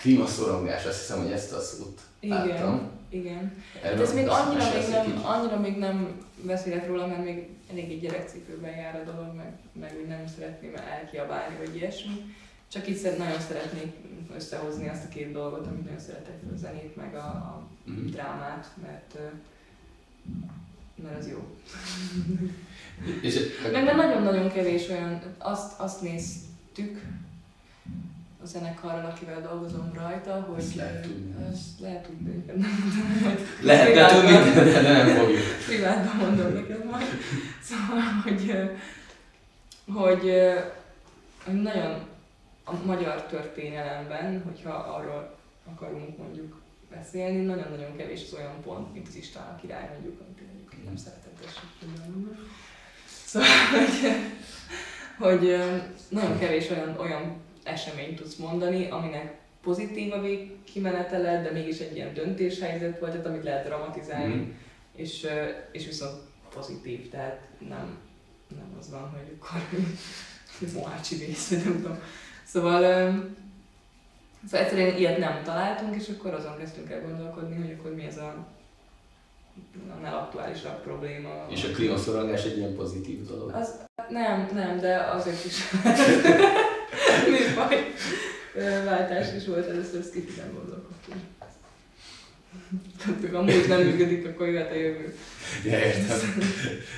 klímaszorongás, 0.01 0.85
azt 0.85 0.99
hiszem, 0.99 1.23
hogy 1.23 1.33
ezt 1.33 1.53
a 1.53 1.61
szót 1.61 2.01
igen, 2.21 2.49
láttam. 2.49 2.91
Igen. 3.09 3.63
Hát 3.83 4.01
ez 4.01 4.15
még 4.15 4.29
annyira 4.29 4.65
még, 4.75 4.89
nem, 4.91 5.25
annyira 5.25 5.61
még 5.61 5.77
nem 5.77 6.23
beszélek 6.43 6.87
róla, 6.87 7.07
mert 7.07 7.25
még 7.25 7.49
elég 7.75 7.91
egy 7.91 8.01
gyerekcipőben 8.01 8.77
jár 8.77 9.01
a 9.01 9.11
dolog, 9.13 9.35
meg, 9.37 9.53
meg 9.73 9.97
úgy 10.01 10.09
nem 10.09 10.27
szeretném 10.27 10.75
elkiabálni, 10.75 11.57
vagy 11.57 11.77
ilyesmi. 11.77 12.35
Csak 12.69 12.89
itt 12.89 13.19
nagyon 13.19 13.41
szeretnék 13.41 13.93
összehozni 14.35 14.89
azt 14.89 15.05
a 15.05 15.09
két 15.09 15.33
dolgot, 15.33 15.67
amit 15.67 15.85
nagyon 15.85 15.99
szeretek, 15.99 16.35
a 16.55 16.57
zenét, 16.57 16.97
meg 16.97 17.15
a, 17.15 17.27
a 17.27 17.69
mm. 17.91 18.07
drámát, 18.07 18.71
mert, 18.83 19.19
mert 21.03 21.19
az 21.19 21.29
jó. 21.29 21.57
Meg 23.73 23.85
mert 23.85 23.97
nagyon-nagyon 23.97 24.53
kevés 24.53 24.89
olyan, 24.89 25.23
azt, 25.39 25.81
azt 25.81 26.03
néztük 26.03 27.03
a 28.45 28.47
zenekarral, 28.47 29.11
akivel 29.11 29.41
dolgozom 29.41 29.93
rajta, 29.95 30.41
hogy... 30.41 30.59
Ezt 30.59 30.77
lehet 30.77 31.03
tudni. 31.03 31.35
Ezt 31.53 31.81
lehet 31.81 32.07
tudni. 32.07 32.45
Lehet 33.63 34.13
tudni, 34.13 34.63
de 34.63 34.81
nem 34.81 35.17
fogjuk. 35.17 35.41
Privátban 35.67 36.17
mondom 36.17 36.53
neked 36.53 36.85
majd. 36.85 37.07
Szóval, 37.63 38.03
hogy, 38.23 38.53
hogy, 39.87 40.33
hogy 41.45 41.63
nagyon 41.63 42.03
a 42.65 42.73
magyar 42.85 43.23
történelemben, 43.23 44.43
hogyha 44.45 44.71
arról 44.71 45.37
akarunk 45.75 46.19
mondjuk 46.19 46.61
beszélni, 46.91 47.45
nagyon-nagyon 47.45 47.97
kevés 47.97 48.23
az 48.27 48.35
olyan 48.39 48.61
pont, 48.63 48.93
mint 48.93 49.09
az 49.09 49.15
István 49.15 49.49
a 49.49 49.61
király 49.61 49.89
mondjuk, 49.93 50.21
amit 50.21 50.39
én 50.41 50.49
egyébként 50.55 50.85
nem 50.85 50.97
szeretett 50.97 51.25
Szóval, 53.25 53.49
hogy, 53.71 54.11
hogy 55.19 55.63
nagyon 56.09 56.39
kevés 56.39 56.71
olyan, 56.71 56.97
olyan 56.99 57.43
eseményt 57.65 58.17
tudsz 58.17 58.37
mondani, 58.37 58.91
aminek 58.91 59.35
pozitív 59.63 60.13
a 60.13 60.21
végkimenetele, 60.21 61.43
de 61.43 61.51
mégis 61.51 61.79
egy 61.79 61.97
ilyen 61.97 62.15
döntéshelyzet 62.15 62.99
volt, 62.99 63.13
tehát 63.13 63.27
amit 63.27 63.45
lehet 63.45 63.67
dramatizálni, 63.67 64.35
mm. 64.35 64.51
és, 64.97 65.27
és 65.73 65.87
viszont 65.87 66.21
pozitív, 66.55 67.09
tehát 67.11 67.41
nem, 67.59 67.99
nem 68.49 68.77
az 68.79 68.91
van, 68.91 69.11
hogy 69.11 69.37
akkor 69.39 69.61
Mohácsi 70.75 71.17
vész, 71.17 71.49
nem 71.49 71.63
tudom, 71.63 71.99
Szóval, 72.45 72.81
szóval 74.45 74.67
egyszerűen 74.67 74.97
ilyet 74.97 75.19
nem 75.19 75.43
találtunk, 75.43 75.95
és 75.95 76.09
akkor 76.09 76.35
azon 76.35 76.57
kezdtünk 76.59 76.91
el 76.91 77.01
gondolkodni, 77.01 77.57
hogy 77.57 77.77
akkor 77.79 77.95
mi 77.95 78.05
ez 78.05 78.17
a 78.17 78.47
annál 79.97 80.17
aktuálisabb 80.17 80.83
probléma. 80.83 81.47
És 81.49 81.65
a 81.65 81.71
klímaszorongás 81.73 82.45
egy 82.45 82.57
ilyen 82.57 82.75
pozitív 82.75 83.27
dolog? 83.27 83.51
Az, 83.55 83.85
nem, 84.09 84.49
nem, 84.55 84.81
de 84.81 84.97
azért 84.97 85.45
is 85.45 85.57
műfaj 87.31 87.93
váltás 88.85 89.27
is 89.37 89.47
volt 89.47 89.69
először, 89.69 90.01
ezt 90.01 90.13
kicsit 90.13 90.37
nem 90.37 90.53
gondolkodtunk. 90.53 91.21
Tehát 92.99 93.35
a 93.35 93.43
múlt 93.43 93.69
nem 93.69 93.83
működik, 93.83 94.27
akkor 94.27 94.49
jöhet 94.49 94.71
a 94.71 94.75
jövő. 94.75 95.15
Ja, 95.65 95.79
értem. 95.79 96.19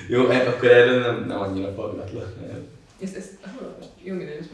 Jó, 0.07 0.29
e, 0.29 0.47
akkor 0.47 0.69
erről 0.69 0.99
nem, 0.99 1.25
nem 1.27 1.39
annyira 1.39 1.73
faggatlan. 1.73 2.33
Ezt, 3.01 3.15
ezt 3.15 3.31
hol 3.59 3.77
Jó, 4.03 4.13
minden 4.13 4.37
is 4.37 4.45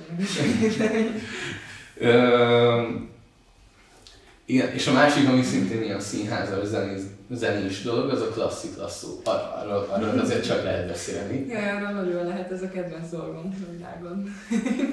igen, 4.46 4.74
és 4.74 4.88
a 4.88 4.92
másik, 4.92 5.28
ami 5.28 5.44
szintén 5.44 5.84
ilyen 5.84 6.00
színházal 6.00 6.66
zenés, 6.66 7.02
zenés 7.30 7.82
dolog, 7.82 8.10
az 8.10 8.22
a 8.22 8.28
klasszik 8.28 8.78
lasszó. 8.78 9.08
Ar- 9.24 9.64
arról, 9.64 9.88
arról 9.90 10.20
azért 10.20 10.46
csak 10.46 10.64
lehet 10.64 10.88
beszélni. 10.88 11.46
Ja, 11.50 11.76
arról 11.76 11.92
nagyon 12.04 12.26
lehet, 12.26 12.52
ez 12.52 12.62
a 12.62 12.70
kedvenc 12.70 13.10
dolgom 13.10 13.56
a 13.68 13.72
világon. 13.72 14.36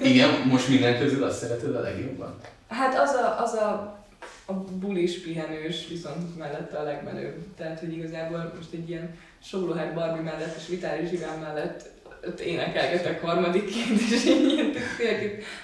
Igen, 0.03 0.31
most 0.47 0.69
minden 0.69 0.99
közül 0.99 1.25
azt 1.25 1.39
szereted 1.39 1.75
a 1.77 1.81
legjobban? 1.81 2.35
Hát 2.69 2.99
az 2.99 3.11
a, 3.11 3.43
az 3.43 3.53
a, 3.53 3.99
a 4.47 4.53
bulis 4.53 5.21
pihenős 5.21 5.87
viszont 5.89 6.39
mellette 6.39 6.79
a 6.79 6.83
legmenőbb. 6.83 7.35
Tehát, 7.57 7.81
hogy 7.81 7.93
igazából 7.93 8.53
most 8.57 8.73
egy 8.73 8.89
ilyen 8.89 9.15
Soglóhár 9.43 9.95
Barbie 9.95 10.23
mellett 10.23 10.57
és 10.59 10.67
Vitális 10.69 11.13
Iván 11.13 11.39
mellett 11.39 11.91
ott 12.27 12.41
énekelgetek 12.41 13.21
harmadikként, 13.21 14.01
és 14.11 14.25
én 14.25 14.49
ilyen 14.49 14.73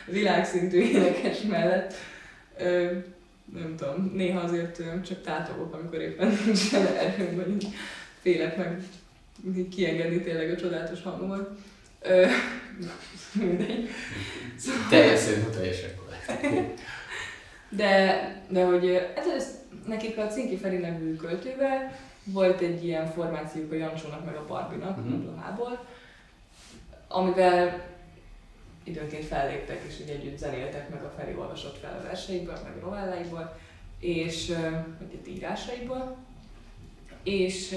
világszintű 0.07 0.79
énekes 0.79 1.41
mellett. 1.49 1.95
Ö, 2.59 2.87
nem 3.53 3.77
tudom, 3.77 4.13
néha 4.15 4.41
azért 4.41 4.83
csak 5.07 5.23
tátogok, 5.23 5.75
amikor 5.75 6.01
éppen 6.01 6.39
nincsen 6.45 6.87
erőm, 6.87 7.37
vagy 7.37 7.51
így 7.51 7.69
félek 8.21 8.57
meg 8.57 8.83
kiengedni 9.71 10.21
tényleg 10.21 10.51
a 10.51 10.57
csodálatos 10.57 11.03
hangomat. 11.03 11.51
Ö, 12.01 12.27
mindegy. 13.41 13.89
Szóval... 14.57 14.89
Teljes 14.89 15.19
szerintem 15.19 15.53
teljesen 15.53 15.91
De, 17.69 18.43
de 18.49 18.65
hogy 18.65 19.11
hát 19.15 19.27
ez, 19.27 19.55
nekik 19.87 20.19
a 20.19 20.27
Cinki 20.27 20.57
Feri 20.57 20.77
nevű 20.77 21.17
költővel 21.17 21.93
volt 22.25 22.61
egy 22.61 22.85
ilyen 22.85 23.07
formációk 23.07 23.73
a 23.73 23.75
Jancsónak 23.75 24.25
meg 24.25 24.37
a 24.37 24.45
Barbinak, 24.47 24.99
uh-huh. 24.99 25.15
a 25.15 25.17
Blahából, 25.17 25.87
amivel 27.09 27.87
időnként 28.87 29.25
felléptek, 29.25 29.83
és 29.89 30.01
így 30.01 30.09
együtt 30.09 30.39
zenéltek, 30.39 30.89
meg 30.89 31.05
a 31.05 31.13
Feri 31.17 31.35
olvasott 31.35 31.79
fel 31.79 31.99
a 32.01 32.07
verseikből, 32.07 32.59
meg 32.65 32.83
novelláiból, 32.83 33.59
és 34.01 34.47
vagy 34.99 35.29
írásaiból, 35.29 36.17
és 37.23 37.77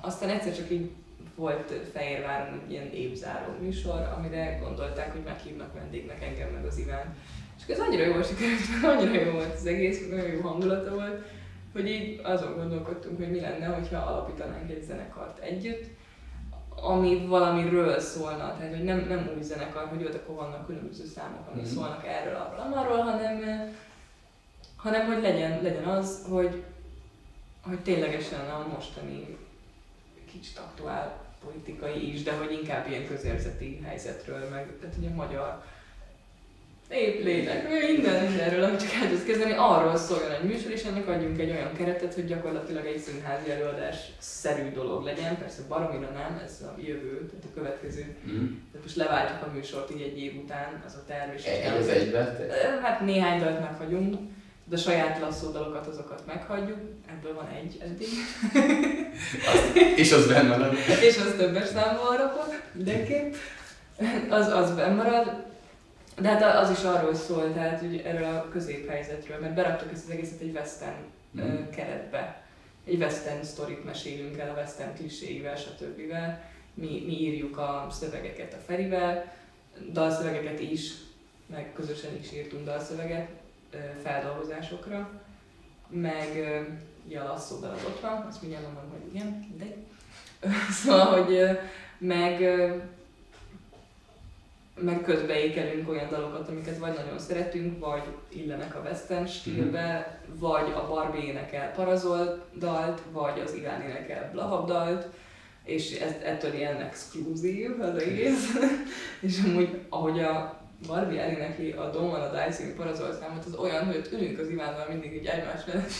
aztán 0.00 0.28
egyszer 0.28 0.56
csak 0.56 0.70
így 0.70 0.90
volt 1.34 1.72
Fehérváron 1.92 2.60
egy 2.64 2.70
ilyen 2.70 2.92
évzáró 2.92 3.52
műsor, 3.60 4.08
amire 4.16 4.58
gondolták, 4.62 5.12
hogy 5.12 5.22
meghívnak 5.24 5.74
vendégnek 5.74 6.22
engem 6.22 6.48
meg 6.48 6.64
az 6.64 6.78
Iván. 6.78 7.16
És 7.58 7.74
ez 7.74 7.78
annyira 7.78 8.04
jó 8.04 8.22
sikerült, 8.22 8.60
annyira 8.96 9.24
jó 9.24 9.32
volt 9.32 9.54
az 9.54 9.66
egész, 9.66 10.08
nagyon 10.08 10.30
jó 10.30 10.40
hangulata 10.40 10.94
volt, 10.94 11.26
hogy 11.72 11.88
így 11.88 12.20
azon 12.22 12.56
gondolkodtunk, 12.56 13.16
hogy 13.16 13.30
mi 13.30 13.40
lenne, 13.40 13.66
hogyha 13.66 13.98
alapítanánk 13.98 14.70
egy 14.70 14.82
zenekart 14.82 15.38
együtt, 15.38 15.84
ami 16.82 17.26
valamiről 17.26 18.00
szólna, 18.00 18.56
tehát 18.56 18.74
hogy 18.74 18.84
nem, 18.84 19.06
nem 19.08 19.30
új 19.36 19.42
zenekar, 19.42 19.86
hogy 19.86 20.04
ott 20.04 20.14
akkor 20.14 20.34
vannak 20.34 20.66
különböző 20.66 21.06
számok, 21.06 21.48
amik 21.48 21.62
mm-hmm. 21.62 21.74
szólnak 21.74 22.06
erről, 22.06 22.34
arról, 22.34 22.78
arról, 22.78 22.96
hanem, 22.96 23.74
hanem 24.76 25.06
hogy 25.06 25.22
legyen, 25.22 25.62
legyen 25.62 25.84
az, 25.84 26.26
hogy, 26.28 26.62
hogy 27.62 27.80
ténylegesen 27.80 28.50
a 28.50 28.66
mostani 28.74 29.38
kicsit 30.32 30.58
aktuál 30.58 31.28
politikai 31.44 32.12
is, 32.12 32.22
de 32.22 32.36
hogy 32.36 32.52
inkább 32.52 32.88
ilyen 32.88 33.06
közérzeti 33.06 33.80
helyzetről, 33.84 34.48
meg 34.48 34.76
tehát 34.80 34.96
ugye 34.98 35.08
a 35.10 35.14
magyar 35.14 35.64
épp 36.90 37.24
lélek, 37.24 37.68
minden, 37.68 38.24
mindenről, 38.24 38.64
amit 38.64 38.80
csak 38.80 38.92
el 39.02 39.08
tudsz 39.08 39.24
kezdeni, 39.24 39.54
arról 39.56 39.96
szóljon 39.96 40.30
egy 40.30 40.48
műsor, 40.48 40.70
és 40.70 40.82
ennek 40.82 41.08
adjunk 41.08 41.40
egy 41.40 41.50
olyan 41.50 41.72
keretet, 41.76 42.14
hogy 42.14 42.26
gyakorlatilag 42.26 42.86
egy 42.86 42.98
színházi 42.98 43.50
előadás 43.50 43.96
szerű 44.18 44.72
dolog 44.72 45.04
legyen, 45.04 45.38
persze 45.38 45.62
baromira 45.68 46.10
nem, 46.10 46.40
ez 46.44 46.60
a 46.62 46.80
jövő, 46.80 47.26
tehát 47.26 47.44
a 47.44 47.54
következő. 47.54 48.16
Mm. 48.28 48.46
Tehát 48.72 48.82
most 48.82 48.96
leváltjuk 48.96 49.42
a 49.42 49.54
műsort 49.54 49.90
így 49.90 50.02
egy 50.02 50.18
év 50.18 50.42
után, 50.42 50.82
az 50.86 50.94
a 50.94 51.04
terv. 51.06 51.34
És 51.34 51.44
egy 51.44 51.76
az 51.78 51.88
egybe? 51.88 52.36
Hát 52.82 53.00
néhány 53.00 53.40
dalt 53.40 53.60
meghagyunk, 53.60 54.16
de 54.64 54.76
a 54.76 54.78
saját 54.78 55.20
lasszó 55.20 55.50
dalokat 55.50 55.86
azokat 55.86 56.22
meghagyjuk, 56.26 56.78
ebből 57.08 57.34
van 57.34 57.48
egy 57.48 57.78
eddig. 57.82 58.08
és 59.96 60.12
az 60.12 60.26
benne 60.26 60.56
marad. 60.56 60.74
és 61.08 61.16
az 61.16 61.34
többes 61.36 61.68
számban 61.68 62.16
rakok, 62.16 62.62
mindenképp. 62.72 63.34
Az, 64.28 64.46
az 64.46 64.74
benne 64.74 64.94
marad, 64.94 65.48
de 66.18 66.28
hát 66.28 66.62
az 66.62 66.70
is 66.70 66.84
arról 66.84 67.14
szól, 67.14 67.52
tehát 67.52 67.80
hogy 67.80 68.02
erről 68.04 68.34
a 68.34 68.48
középhelyzetről, 68.48 69.40
mert 69.40 69.54
beraktuk 69.54 69.92
ezt 69.92 70.04
az 70.04 70.10
egészet 70.10 70.40
egy 70.40 70.54
western 70.54 71.00
mm. 71.40 71.70
keretbe. 71.70 72.42
Egy 72.84 73.00
western 73.00 73.42
sztorit 73.42 73.84
mesélünk 73.84 74.38
el 74.38 74.50
a 74.50 74.58
western 74.58 74.94
kliséivel, 74.94 75.56
stb. 75.56 76.12
Mi, 76.74 77.02
mi 77.06 77.20
írjuk 77.20 77.58
a 77.58 77.86
szövegeket 77.90 78.54
a 78.54 78.62
Ferivel, 78.66 79.32
dalszövegeket 79.92 80.60
is, 80.60 80.92
meg 81.46 81.72
közösen 81.72 82.16
is 82.20 82.32
írtunk 82.32 82.64
dalszöveget 82.64 83.28
feldolgozásokra, 84.02 85.10
meg 85.88 86.28
ja, 87.08 87.24
a 87.24 87.28
lasszó 87.28 87.56
az 87.56 87.84
ott 87.86 88.00
van, 88.00 88.26
azt 88.28 88.40
mindjárt 88.42 88.64
mondom, 88.64 88.90
hogy 88.90 89.14
igen, 89.14 89.54
de 89.58 89.66
szóval, 90.82 91.22
hogy 91.22 91.58
meg 91.98 92.40
meg 94.82 95.02
közbeékelünk 95.02 95.88
olyan 95.88 96.08
dalokat, 96.08 96.48
amiket 96.48 96.78
vagy 96.78 96.94
nagyon 96.94 97.18
szeretünk, 97.18 97.78
vagy 97.86 98.02
illenek 98.28 98.76
a 98.76 98.80
western 98.80 99.26
stílbe, 99.26 100.20
mm. 100.30 100.38
vagy 100.38 100.72
a 100.72 100.86
Barbie 100.88 101.24
énekel 101.24 101.72
Parazol 101.72 102.44
dalt, 102.58 103.02
vagy 103.12 103.40
az 103.44 103.54
Iván 103.54 103.82
énekel 103.82 104.30
Blahab 104.32 104.66
dalt, 104.66 105.08
és 105.64 106.00
ez, 106.00 106.12
ettől 106.24 106.54
ilyen 106.54 106.80
exkluzív 106.80 107.80
az 107.80 108.02
egész. 108.02 108.56
és 109.20 109.38
amúgy, 109.44 109.80
ahogy 109.88 110.20
a 110.20 110.59
Barbie 110.86 111.20
elénekli 111.20 111.70
a 111.70 111.90
Don't 111.90 112.10
Wanna 112.10 112.30
Die 112.30 112.50
című 112.50 112.72
Parazol 112.72 113.16
számot, 113.20 113.44
az 113.44 113.54
olyan, 113.54 113.84
hogy 113.84 113.96
ott 113.96 114.12
ülünk 114.12 114.38
az 114.38 114.48
Ivánnal 114.48 114.86
mindig 114.88 115.14
így 115.14 115.26
egymás 115.26 115.64
mellett, 115.66 115.90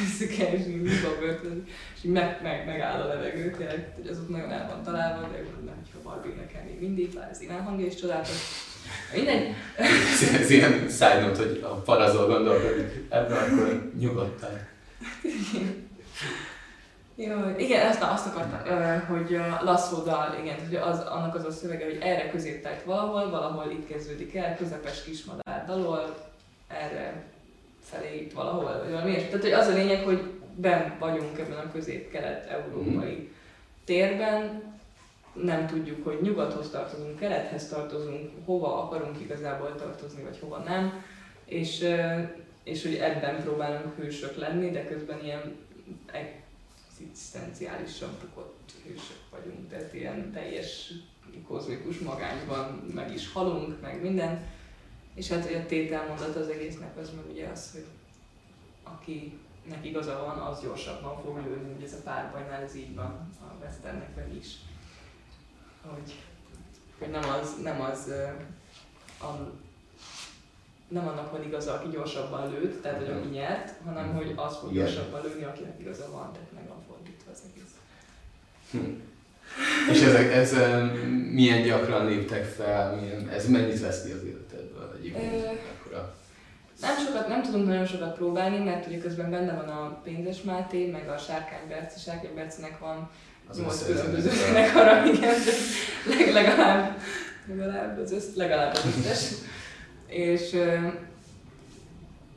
visszük 0.00 0.38
el, 0.38 0.54
és 0.54 0.66
így 0.66 0.82
és 1.94 2.04
így 2.04 2.10
meg, 2.10 2.40
meg, 2.42 2.66
megáll 2.66 3.00
a 3.00 3.06
levegő, 3.06 3.50
tényleg, 3.50 3.92
hogy 3.94 4.08
az 4.08 4.18
ott 4.18 4.28
nagyon 4.28 4.50
el 4.50 4.68
van 4.68 4.82
találva, 4.82 5.20
de 5.20 5.36
nem, 5.64 5.74
hogyha 5.84 6.10
Barbie 6.10 6.34
nekem 6.34 6.64
még 6.64 6.80
mindig, 6.80 7.14
bár 7.14 7.28
ez 7.30 7.40
Iván 7.40 7.62
hangja 7.62 7.86
is 7.86 7.94
csodálatos. 7.94 8.66
Mindegy. 9.14 9.54
ez 10.40 10.50
ilyen 10.50 10.88
side 10.88 11.20
note, 11.20 11.42
hogy 11.42 11.60
a 11.62 11.74
parazol 11.74 12.26
gondolkodik 12.26 13.04
ebben, 13.08 13.52
akkor 13.52 13.92
nyugodtan. 13.98 14.66
Jó, 17.20 17.36
igen, 17.56 17.86
ezt 17.86 18.02
azt 18.02 18.26
akartam, 18.26 19.06
hogy 19.06 19.34
a 19.34 19.60
lasszó 19.64 20.02
dal, 20.02 20.36
igen, 20.42 20.56
hogy 20.66 20.74
az, 20.74 20.98
annak 20.98 21.34
az 21.34 21.44
a 21.44 21.50
szövege, 21.50 21.84
hogy 21.84 21.98
erre 22.00 22.30
középtájt 22.30 22.84
valahol, 22.84 23.30
valahol 23.30 23.70
itt 23.70 23.88
kezdődik 23.88 24.34
el, 24.34 24.56
közepes 24.56 25.02
kismadár 25.02 25.64
dalol, 25.66 26.14
erre 26.68 27.24
felé 27.82 28.20
itt 28.20 28.32
valahol, 28.32 28.78
vagy 28.82 28.90
valami 28.90 29.14
Tehát, 29.14 29.40
hogy 29.40 29.52
az 29.52 29.66
a 29.66 29.72
lényeg, 29.72 30.04
hogy 30.04 30.22
ben 30.54 30.96
vagyunk 30.98 31.38
ebben 31.38 31.58
a 31.58 31.72
közép-kelet-európai 31.72 33.14
mm. 33.14 33.34
térben, 33.84 34.62
nem 35.32 35.66
tudjuk, 35.66 36.04
hogy 36.04 36.18
nyugathoz 36.22 36.70
tartozunk, 36.70 37.18
kelethez 37.18 37.68
tartozunk, 37.68 38.30
hova 38.44 38.82
akarunk 38.82 39.20
igazából 39.20 39.74
tartozni, 39.74 40.22
vagy 40.22 40.38
hova 40.40 40.58
nem, 40.58 41.04
és, 41.44 41.84
és 42.62 42.82
hogy 42.82 42.94
ebben 42.94 43.42
próbálunk 43.42 43.96
hősök 43.96 44.36
lenni, 44.36 44.70
de 44.70 44.84
közben 44.84 45.24
ilyen 45.24 45.56
egzisztenciálisan 47.00 48.10
bukott 48.20 48.72
hősök 48.86 49.22
vagyunk, 49.30 49.68
tehát 49.68 49.94
ilyen 49.94 50.32
teljes 50.32 50.92
kozmikus 51.46 51.98
magányban 51.98 52.90
meg 52.94 53.12
is 53.12 53.32
halunk, 53.32 53.80
meg 53.80 54.02
minden. 54.02 54.46
És 55.14 55.28
hát 55.28 55.54
a 55.54 55.66
tételmondat 55.66 56.36
az 56.36 56.48
egésznek 56.48 56.96
az 56.96 57.10
meg 57.16 57.30
ugye 57.30 57.46
az, 57.48 57.72
hogy 57.72 57.86
akinek 58.82 59.84
igaza 59.84 60.18
van, 60.18 60.38
az 60.38 60.60
gyorsabban 60.60 61.22
fog 61.22 61.36
lőni, 61.36 61.72
ugye 61.76 61.86
ez 61.86 61.92
a 61.92 62.02
párbajnál 62.04 62.62
ez 62.62 62.74
így 62.74 62.94
van 62.94 63.30
a 63.40 63.62
westernekben 63.62 64.36
is. 64.36 64.56
Hogy, 65.86 66.14
hogy 66.98 67.10
nem 67.10 67.30
az, 67.30 67.54
nem 67.62 67.80
az 67.80 68.12
a, 69.20 69.52
nem 70.88 71.08
annak 71.08 71.30
van 71.30 71.44
igaza, 71.44 71.72
aki 71.72 71.88
gyorsabban 71.88 72.50
lőtt, 72.50 72.82
tehát 72.82 72.98
hogy 72.98 73.10
aki 73.10 73.28
nyert, 73.28 73.82
hanem 73.84 74.14
hogy 74.14 74.32
az 74.36 74.56
fog 74.56 74.72
gyorsabban 74.72 75.22
lőni, 75.22 75.44
akinek 75.44 75.80
igaza 75.80 76.10
van, 76.10 76.32
tehát 76.32 76.52
meg 76.52 76.68
van 76.68 76.82
fordítva 76.88 77.30
az 77.30 77.42
egész. 77.50 77.74
Hm. 78.70 78.78
És 79.92 80.00
ezek, 80.00 80.32
ez 80.32 80.54
milyen 81.32 81.62
gyakran 81.62 82.06
léptek 82.06 82.44
fel, 82.44 82.94
milyen, 82.94 83.28
ez 83.28 83.48
mennyit 83.48 83.80
vesz 83.80 84.04
ki 84.04 84.10
az 84.10 84.24
életedből 84.24 84.96
egyébként? 84.98 85.46
Nem 86.80 86.96
sokat, 87.06 87.28
nem 87.28 87.42
tudunk 87.42 87.66
nagyon 87.66 87.86
sokat 87.86 88.14
próbálni, 88.14 88.58
mert 88.64 88.86
ugye 88.86 88.98
közben 88.98 89.30
benne 89.30 89.52
van 89.52 89.68
a 89.68 90.00
Pénzes 90.04 90.42
Máté, 90.42 90.86
meg 90.86 91.08
a 91.08 91.18
Sárkány 91.18 91.68
Berci, 91.68 91.98
Sárkány 92.00 92.34
Bercinek 92.34 92.78
van 92.78 93.10
az 93.48 93.58
8 93.58 93.86
különböző 93.86 94.30
zenekara, 94.30 95.04
igen, 95.06 95.34
legalább, 96.32 96.98
legalább 97.46 97.98
az, 97.98 98.12
össz, 98.12 98.34
legalább 98.34 98.74
az 98.74 98.84
összes. 98.98 99.32
és, 100.06 100.56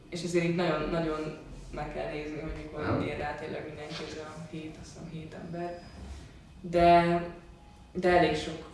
és 0.09 0.23
ezért 0.23 0.45
így 0.45 0.55
nagyon, 0.55 0.89
nagyon 0.89 1.37
meg 1.71 1.93
kell 1.93 2.11
nézni, 2.11 2.39
hogy 2.39 2.51
mikor 2.57 3.03
ér 3.07 3.17
rá 3.17 3.35
tényleg 3.35 3.65
mindenki, 3.65 3.95
ez 4.09 4.17
a 4.17 4.47
hét, 4.51 4.75
azt 4.81 4.89
hiszem 4.93 5.09
hét 5.11 5.33
ember. 5.43 5.81
De, 6.61 7.23
de 7.93 8.09
elég 8.09 8.35
sok 8.35 8.69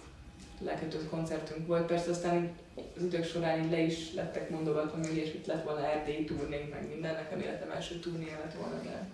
lekötött 0.60 1.10
koncertünk 1.10 1.68
volt, 1.68 1.86
persze 1.86 2.10
aztán 2.10 2.56
az 2.96 3.04
idők 3.04 3.26
során 3.26 3.64
így 3.64 3.72
le 3.72 3.80
is 3.80 4.14
lettek 4.14 4.50
mondogatva, 4.50 4.98
még 4.98 5.16
ilyesmit 5.16 5.48
lett 5.48 5.64
volna 5.64 5.92
erdélyi 5.92 6.24
turnénk, 6.24 6.70
meg 6.72 6.88
minden, 6.88 7.14
nekem 7.14 7.40
életem 7.40 7.72
első 7.72 8.00
turnéja 8.00 8.38
lett 8.44 8.54
volna, 8.54 8.82
de 8.84 9.10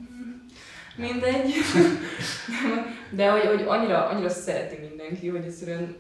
mindegy. 0.95 1.53
de 3.17 3.31
hogy, 3.31 3.45
hogy 3.45 3.63
annyira, 3.67 4.07
annyira 4.07 4.29
szereti 4.29 4.88
mindenki, 4.88 5.27
hogy 5.27 5.45
egyszerűen 5.45 5.95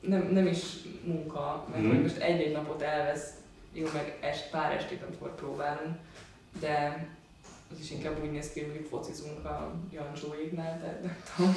nem, 0.00 0.28
nem 0.32 0.46
is 0.46 0.62
munka, 1.04 1.66
mert 1.70 1.82
mm. 1.82 1.88
hogy 1.88 2.02
most 2.02 2.16
egy-egy 2.16 2.52
napot 2.52 2.82
elvesz, 2.82 3.30
jó, 3.72 3.86
meg 3.92 4.18
est, 4.20 4.50
pár 4.50 4.72
estét, 4.72 5.02
amikor 5.02 5.34
próbálunk, 5.34 5.96
de 6.60 7.06
az 7.72 7.80
is 7.80 7.90
inkább 7.90 8.22
úgy 8.22 8.30
néz 8.30 8.52
ki, 8.52 8.60
hogy 8.60 8.86
focizunk 8.90 9.44
a 9.44 9.72
Jancsóéknál, 9.92 10.78
tehát 10.80 11.02
nem 11.02 11.16
tudom. 11.36 11.54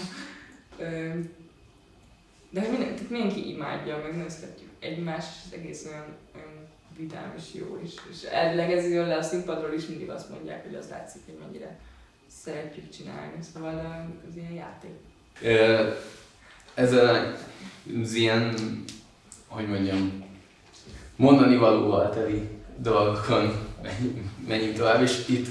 De 2.49 2.61
minden, 2.61 2.95
tehát 2.95 3.09
mindenki 3.09 3.49
imádja, 3.49 3.99
meg 4.03 4.11
nagyon 4.11 4.29
szeretjük 4.29 4.69
egymást, 4.79 5.29
és 5.35 5.41
az 5.45 5.59
egész 5.59 5.85
olyan, 5.85 6.05
olyan 6.35 6.67
vidám 6.97 7.33
és 7.37 7.43
jó 7.53 7.79
is. 7.83 7.91
És 8.11 8.23
elvileg 8.23 8.71
ez 8.71 8.89
jön 8.89 9.07
le 9.07 9.17
a 9.17 9.21
színpadról 9.21 9.73
is, 9.73 9.85
mindig 9.85 10.09
azt 10.09 10.29
mondják, 10.29 10.65
hogy 10.65 10.75
az 10.75 10.89
látszik, 10.89 11.21
hogy 11.25 11.37
mennyire 11.45 11.79
szeretjük 12.27 12.89
csinálni, 12.89 13.41
szóval 13.53 14.07
az 14.29 14.35
ilyen 14.35 14.51
játék. 14.51 14.95
Ez 16.73 16.93
az 16.93 18.13
ilyen, 18.13 18.55
hogy 19.47 19.67
mondjam, 19.67 20.23
mondani 21.15 21.55
valóval 21.55 22.09
teli 22.09 22.49
dolgokon 22.77 23.51
menjünk 24.47 24.77
tovább, 24.77 25.01
és 25.01 25.27
itt 25.27 25.47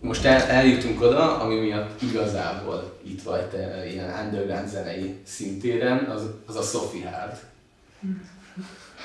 most 0.00 0.24
el, 0.24 0.42
eljutunk 0.42 1.00
oda, 1.00 1.38
ami 1.38 1.54
miatt 1.54 2.02
igazából 2.02 2.98
itt 3.02 3.22
vagy 3.22 3.44
te 3.44 3.86
ilyen 3.90 4.24
underground 4.24 4.68
zenei 4.68 5.14
szintéren, 5.24 6.04
az, 6.04 6.22
az 6.46 6.56
a 6.56 6.62
Sophie 6.62 7.10
Hard. 7.10 7.38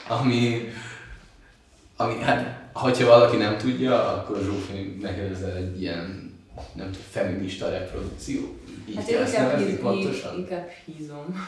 Ami, 0.08 0.70
ami, 1.96 2.22
hát, 2.22 2.70
hogyha 2.74 3.08
valaki 3.08 3.36
nem 3.36 3.58
tudja, 3.58 4.14
akkor 4.14 4.42
Zsófi 4.44 4.98
neked 5.02 5.32
ez 5.32 5.42
egy 5.42 5.82
ilyen, 5.82 6.34
nem 6.74 6.86
tudom, 6.86 7.02
feminista 7.10 7.70
reprodukció. 7.70 8.58
Így 8.90 8.96
hát 8.96 9.08
én 9.08 9.26
inkább, 9.26 9.58
híz, 9.58 9.80
pontosan? 9.80 10.38
inkább 10.38 10.70
hízom. 10.86 11.26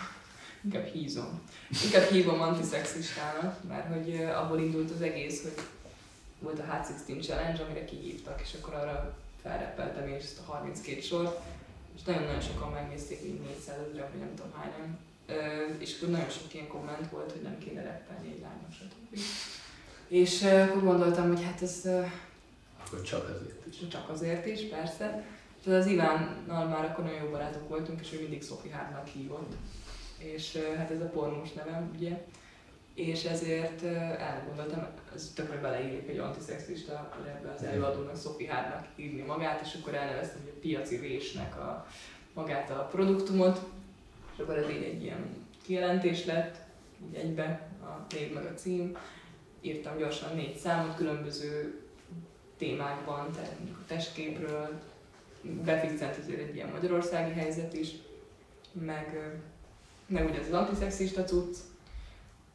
Inkább 0.64 0.86
hízom. 0.86 1.42
Inkább 1.84 2.04
hívom 2.04 2.42
antiszexistának, 2.42 3.58
mert 3.68 3.94
hogy 3.94 4.14
uh, 4.14 4.42
abból 4.42 4.60
indult 4.60 4.92
az 4.92 5.02
egész, 5.02 5.42
hogy 5.42 5.64
volt 6.40 6.60
a 6.60 6.64
H16 6.64 7.26
Challenge, 7.26 7.64
amire 7.64 7.86
kihívtak, 7.86 8.42
és 8.44 8.50
akkor 8.62 8.74
arra 8.74 9.16
felreppeltem 9.48 10.08
én 10.08 10.16
ezt 10.16 10.40
a 10.40 10.52
32 10.52 11.02
sort, 11.02 11.40
és 11.96 12.04
nagyon-nagyon 12.04 12.42
sokan 12.42 12.72
megnézték, 12.72 13.20
így 13.24 13.40
400 13.40 13.76
ezer, 13.92 14.10
vagy 14.12 14.20
nem 14.20 14.36
tudom 14.36 14.54
hányan. 14.58 14.98
És 15.78 15.96
akkor 15.96 16.10
nagyon 16.10 16.30
sok 16.30 16.54
ilyen 16.54 16.68
komment 16.68 17.10
volt, 17.10 17.32
hogy 17.32 17.42
nem 17.42 17.58
kéne 17.58 17.82
reppelni 17.82 18.28
egy 18.28 18.42
lánynak, 18.42 18.72
stb. 18.72 19.20
És 20.08 20.44
akkor 20.44 20.84
gondoltam, 20.84 21.28
hogy 21.28 21.44
hát 21.44 21.62
ez... 21.62 21.86
Akkor 22.86 23.02
csak 23.02 23.30
azért 23.30 23.66
is. 23.68 23.88
Csak 23.88 24.10
azért 24.10 24.46
is, 24.46 24.62
persze. 24.62 25.24
És 25.62 25.72
az 25.74 25.86
Ivánnal 25.86 26.66
már 26.66 26.86
akkor 26.86 27.04
nagyon 27.04 27.24
jó 27.24 27.30
barátok 27.30 27.70
voltunk, 27.70 28.02
és 28.02 28.14
ő 28.14 28.20
mindig 28.20 28.44
Sophie 28.44 28.74
Hárnak 28.74 29.08
hívott. 29.08 29.54
És 30.18 30.58
hát 30.78 30.92
ez 30.92 31.02
a 31.02 31.10
pornós 31.10 31.54
nevem, 31.54 31.92
ugye. 31.96 32.22
És 32.98 33.24
ezért 33.24 33.84
elgondoltam, 34.20 34.88
ez 35.16 35.32
tökre 35.36 35.58
beleillik, 35.60 36.06
hogy 36.06 36.18
antiszexista, 36.18 37.14
hogy 37.18 37.28
ebbe 37.28 37.54
az 37.54 37.64
előadónak 37.64 38.18
Sophie 38.18 38.54
Hárnak 38.54 38.88
írni 38.96 39.22
magát, 39.22 39.62
és 39.66 39.78
akkor 39.80 39.94
elneveztem, 39.94 40.42
hogy 40.42 40.54
a 40.56 40.60
piaci 40.60 40.96
résnek 40.96 41.58
a, 41.58 41.88
magát 42.34 42.70
a 42.70 42.88
produktumot, 42.92 43.60
és 44.34 44.40
akkor 44.40 44.58
ez 44.58 44.70
így 44.70 44.84
egy 44.84 45.04
ilyen 45.04 45.46
kijelentés 45.62 46.26
lett, 46.26 46.56
így 47.08 47.16
egybe 47.16 47.70
a 47.82 48.14
név 48.14 48.34
meg 48.34 48.46
a 48.46 48.54
cím. 48.54 48.98
Írtam 49.62 49.98
gyorsan 49.98 50.36
négy 50.36 50.58
számot 50.58 50.96
különböző 50.96 51.82
témákban, 52.58 53.32
tehát 53.32 53.56
a 53.72 53.86
testképről, 53.88 54.80
befixelt 55.42 56.18
azért 56.18 56.40
egy 56.40 56.56
ilyen 56.56 56.70
magyarországi 56.70 57.32
helyzet 57.32 57.74
is, 57.74 57.92
meg, 58.72 59.38
meg 60.06 60.30
ugye 60.30 60.40
az 60.40 60.52
antiszexista 60.52 61.24
cucc, 61.24 61.58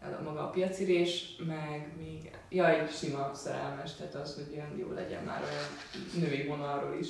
ez 0.07 0.13
a 0.19 0.23
maga 0.23 0.41
a 0.43 0.51
piacirés, 0.51 1.25
meg 1.47 1.89
még, 1.99 2.31
ja, 2.49 2.69
egy 2.81 2.91
sima 2.91 3.31
szerelmes, 3.35 3.95
tehát 3.95 4.15
az, 4.15 4.35
hogy 4.35 4.53
ilyen 4.53 4.77
jó 4.79 4.93
legyen 4.93 5.25
már 5.25 5.43
olyan 5.43 5.65
női 6.29 6.47
vonalról 6.47 6.99
is, 7.01 7.09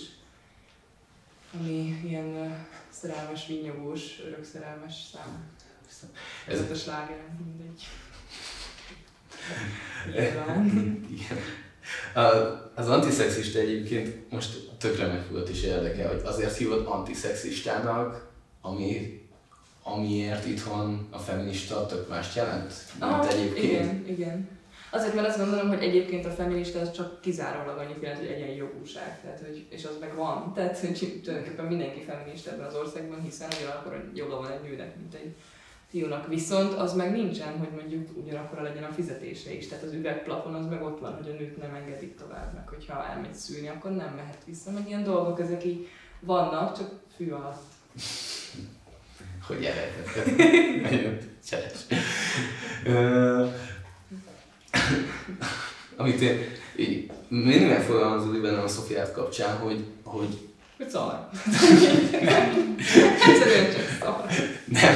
ami 1.60 2.00
ilyen 2.04 2.34
ö, 2.34 2.46
szerelmes, 2.90 3.46
vinyogós, 3.46 4.20
örökszerelmes 4.26 4.94
szám. 5.12 5.50
Ez- 5.88 6.60
Ez 6.60 6.70
a 6.70 6.74
sláger, 6.74 7.20
mindegy. 7.44 7.86
Igen. 11.10 11.38
Az 12.74 12.88
antiszexista 12.88 13.58
egyébként 13.58 14.30
most 14.30 14.70
tökre 14.78 15.06
megfogott 15.06 15.48
is 15.48 15.62
érdekel, 15.62 16.08
hogy 16.08 16.20
azért 16.24 16.56
hívod 16.56 16.86
antiszexistának, 16.86 18.30
ami, 18.60 19.21
amiért 19.82 20.46
itthon 20.46 21.08
a 21.10 21.18
feminista 21.18 21.86
tök 21.86 22.08
mást 22.08 22.36
jelent, 22.36 22.72
mint 22.92 23.12
Ah, 23.12 23.32
egyébként. 23.32 23.72
Igen, 23.72 24.04
igen. 24.06 24.48
Azért, 24.90 25.14
mert 25.14 25.28
azt 25.28 25.38
gondolom, 25.38 25.68
hogy 25.68 25.82
egyébként 25.82 26.26
a 26.26 26.30
feminista 26.30 26.80
az 26.80 26.92
csak 26.92 27.20
kizárólag 27.20 27.78
annyit 27.78 28.02
jelent, 28.02 28.20
hogy 28.20 28.30
egyenjogúság, 28.30 29.20
tehát, 29.22 29.40
hogy, 29.46 29.66
és 29.70 29.84
az 29.84 29.96
meg 30.00 30.14
van. 30.16 30.52
Tehát, 30.54 30.78
hogy 30.78 31.20
tulajdonképpen 31.24 31.64
mindenki 31.64 32.00
feminista 32.00 32.50
ebben 32.50 32.66
az 32.66 32.74
országban, 32.74 33.22
hiszen 33.22 33.48
ugyanakkor 33.58 34.10
joga 34.14 34.36
van 34.36 34.50
egy 34.50 34.70
nőnek, 34.70 34.96
mint 34.96 35.14
egy 35.14 35.34
fiúnak. 35.88 36.26
Viszont 36.28 36.72
az 36.72 36.94
meg 36.94 37.12
nincsen, 37.12 37.58
hogy 37.58 37.68
mondjuk 37.80 38.08
ugyanakkor 38.16 38.62
legyen 38.62 38.84
a 38.84 38.92
fizetése 38.92 39.54
is. 39.54 39.68
Tehát 39.68 39.84
az 39.84 39.92
üvegplafon 39.92 40.54
az 40.54 40.66
meg 40.66 40.82
ott 40.82 41.00
van, 41.00 41.14
hogy 41.14 41.28
a 41.28 41.38
nőt 41.38 41.56
nem 41.56 41.74
engedik 41.74 42.16
tovább, 42.16 42.54
meg 42.54 42.68
hogyha 42.68 43.06
elmegy 43.10 43.34
szülni, 43.34 43.68
akkor 43.68 43.90
nem 43.90 44.14
mehet 44.16 44.44
vissza. 44.46 44.70
Meg 44.70 44.88
ilyen 44.88 45.04
dolgok 45.04 45.40
ezek 45.40 45.64
így 45.64 45.88
vannak, 46.20 46.76
csak 46.76 46.90
fű 47.16 47.30
alatt. 47.30 47.62
Hogy 49.46 49.64
eredhet. 49.64 50.36
Nagyon 50.90 51.18
cseles. 51.48 52.02
Amit 55.96 56.20
én 56.20 56.38
így 56.76 57.10
mindig 57.28 57.68
megfogalmazódik 57.68 58.42
bennem 58.42 58.62
a 58.64 58.68
Szofiát 58.68 59.12
kapcsán, 59.12 59.56
hogy, 59.56 59.84
hogy 60.04 60.38
szar. 60.88 61.12
nem. 62.24 62.76
Egyszerűen 63.28 63.72
csak 63.72 63.98
szar. 64.00 64.24
nem, 64.64 64.94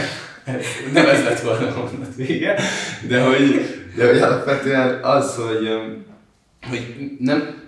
nem 0.93 1.07
ez 1.07 1.25
lett 1.25 1.41
volna 1.41 1.75
a 1.75 1.83
mondat 1.83 2.15
vége, 2.15 2.61
de 3.09 3.23
hogy, 3.23 3.67
de 3.97 4.07
hogy 4.07 4.19
alapvetően 4.19 5.05
az, 5.05 5.35
hogy, 5.35 5.69
hogy 6.69 7.11
nem 7.19 7.63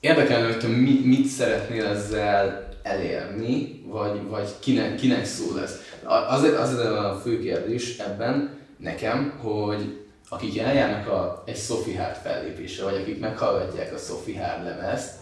érdekelne, 0.00 0.46
hogy 0.46 0.58
te 0.58 0.66
mi, 0.66 1.00
mit 1.04 1.26
szeretnél 1.26 1.86
ezzel 1.86 2.68
elérni, 2.82 3.82
vagy, 3.86 4.22
vagy 4.28 4.48
kinek, 4.60 4.94
kinek 4.94 5.24
szól 5.24 5.62
ez. 5.62 5.80
Az, 6.08 6.42
az 6.42 6.74
a 6.78 7.20
fő 7.22 7.40
kérdés 7.40 7.98
ebben 7.98 8.58
nekem, 8.76 9.38
hogy 9.38 10.06
akik 10.28 10.58
eljárnak 10.58 11.08
a, 11.08 11.42
egy 11.46 11.56
Sophie 11.56 12.02
Hard 12.02 12.16
fellépésre, 12.16 12.84
vagy 12.84 12.94
akik 12.94 13.20
meghallgatják 13.20 13.94
a 13.94 13.98
Sophie 13.98 14.46
Hard 14.46 14.64
lemezt, 14.64 15.14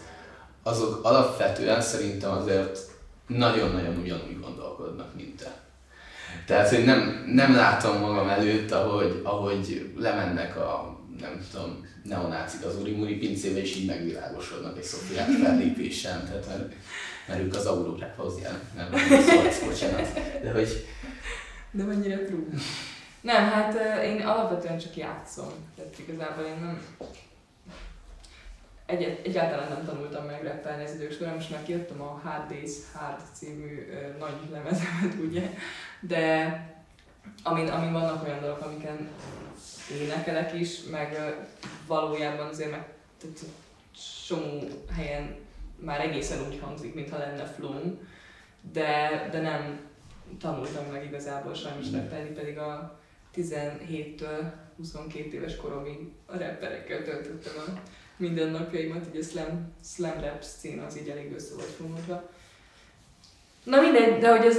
azok 0.63 0.99
alapvetően 1.03 1.81
szerintem 1.81 2.31
azért 2.31 2.79
nagyon-nagyon 3.27 3.97
ugyanúgy 3.97 4.39
gondolkodnak, 4.41 5.15
mint 5.15 5.43
te. 5.43 5.51
Tehát, 6.45 6.69
hogy 6.69 6.85
nem, 6.85 7.23
nem 7.33 7.55
látom 7.55 7.99
magam 7.99 8.29
előtt, 8.29 8.71
ahogy, 8.71 9.21
ahogy 9.23 9.91
lemennek 9.97 10.57
a, 10.57 10.99
nem 11.19 11.45
tudom, 11.51 11.85
neonácik 12.03 12.65
az 12.65 12.75
Urimuri 12.81 13.15
pincébe, 13.15 13.59
és 13.59 13.75
így 13.75 13.87
megvilágosodnak 13.87 14.77
egy 14.77 14.83
Szofiát 14.83 15.29
fellépésen, 15.43 16.25
tehát 16.25 16.47
mert, 16.47 16.73
mert 17.27 17.39
ők 17.39 17.55
az 17.55 17.65
aurórához 17.65 18.41
jelen, 18.41 18.61
nem, 18.75 18.91
szólsz, 19.21 19.63
bocsánat. 19.63 20.13
De 20.41 20.51
hogy 20.51 20.85
De 21.71 21.83
mennyire 21.83 22.23
true. 22.23 22.45
Nem, 23.21 23.43
hát 23.43 24.03
én 24.03 24.21
alapvetően 24.21 24.77
csak 24.77 24.95
játszom. 24.95 25.51
Tehát 25.75 25.99
igazából 25.99 26.43
én 26.43 26.59
nem... 26.59 26.81
Egy, 28.85 29.21
egyáltalán 29.23 29.69
nem 29.69 29.85
tanultam 29.85 30.25
meg 30.25 30.43
rappelni 30.43 30.83
az 30.83 30.93
idők 30.93 31.11
során, 31.11 31.33
most 31.33 31.49
már 31.49 31.63
kijöttem 31.63 32.01
a 32.01 32.21
Hard 32.23 32.49
Days 32.49 32.71
Hard 32.93 33.21
című 33.33 33.87
ö, 33.91 34.17
nagy 34.17 34.51
lemezemet, 34.51 35.15
ugye, 35.27 35.49
de 35.99 36.61
amin, 37.43 37.67
amin 37.67 37.91
vannak 37.91 38.23
olyan 38.23 38.39
dolgok, 38.39 38.65
amiken 38.65 39.09
énekelek 40.01 40.53
is, 40.53 40.83
meg 40.91 41.13
ö, 41.13 41.29
valójában 41.87 42.47
azért 42.47 42.71
meg 42.71 42.85
tehát 43.21 43.39
csomó 44.27 44.67
helyen 44.95 45.35
már 45.79 46.01
egészen 46.01 46.47
úgy 46.47 46.59
hangzik, 46.61 46.93
mintha 46.93 47.17
lenne 47.17 47.45
flow, 47.45 47.97
de, 48.71 49.27
de 49.31 49.41
nem 49.41 49.79
tanultam 50.39 50.85
meg 50.91 51.05
igazából 51.05 51.53
sajnos 51.53 51.91
rappelni, 51.91 52.29
pedig 52.29 52.57
a 52.57 52.99
17-től 53.35 54.51
22 54.77 55.33
éves 55.33 55.55
koromig 55.55 56.11
a 56.25 56.37
rapperekkel 56.37 57.03
töltöttem 57.03 57.53
a 57.67 57.79
mindennapjaimat, 58.17 59.05
így 59.13 59.19
a 59.21 59.23
slam, 59.23 59.73
slam 59.83 60.19
rap 60.21 60.41
szín 60.43 60.79
az 60.79 60.97
így 60.97 61.09
elég 61.09 61.33
össze 61.33 61.53
volt 61.53 61.67
fogva. 61.69 62.29
Na 63.63 63.81
mindegy, 63.81 64.19
de 64.19 64.29
hogy 64.37 64.45
ez, 64.45 64.57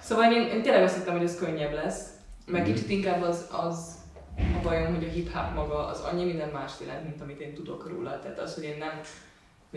szóval 0.00 0.32
én, 0.32 0.42
én 0.46 0.62
tényleg 0.62 0.82
azt 0.82 0.96
hittem, 0.96 1.16
hogy 1.16 1.26
ez 1.26 1.38
könnyebb 1.38 1.72
lesz, 1.72 2.08
meg 2.46 2.62
Mhm. 2.62 2.72
kicsit 2.72 2.90
inkább 2.90 3.22
az, 3.22 3.46
az 3.50 3.94
a 4.38 4.60
bajom, 4.62 4.94
hogy 4.94 5.04
a 5.04 5.08
hip-hop 5.08 5.54
maga 5.54 5.86
az 5.86 6.00
annyi 6.00 6.24
minden 6.24 6.48
mást 6.48 6.80
jelent, 6.80 7.04
mint 7.04 7.20
amit 7.20 7.40
én 7.40 7.54
tudok 7.54 7.88
róla. 7.88 8.20
Tehát 8.20 8.38
az, 8.38 8.54
hogy 8.54 8.64
én 8.64 8.78
nem, 8.78 9.00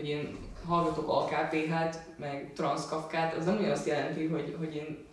hogy 0.00 0.08
én 0.08 0.36
hallgatok 0.66 1.08
AKPH-t, 1.08 1.98
meg 2.16 2.52
Transkafkát, 2.54 3.34
az 3.34 3.44
nem 3.44 3.56
ugyanazt 3.56 3.86
jelenti, 3.86 4.26
hogy, 4.26 4.54
hogy 4.58 4.74
én 4.74 5.06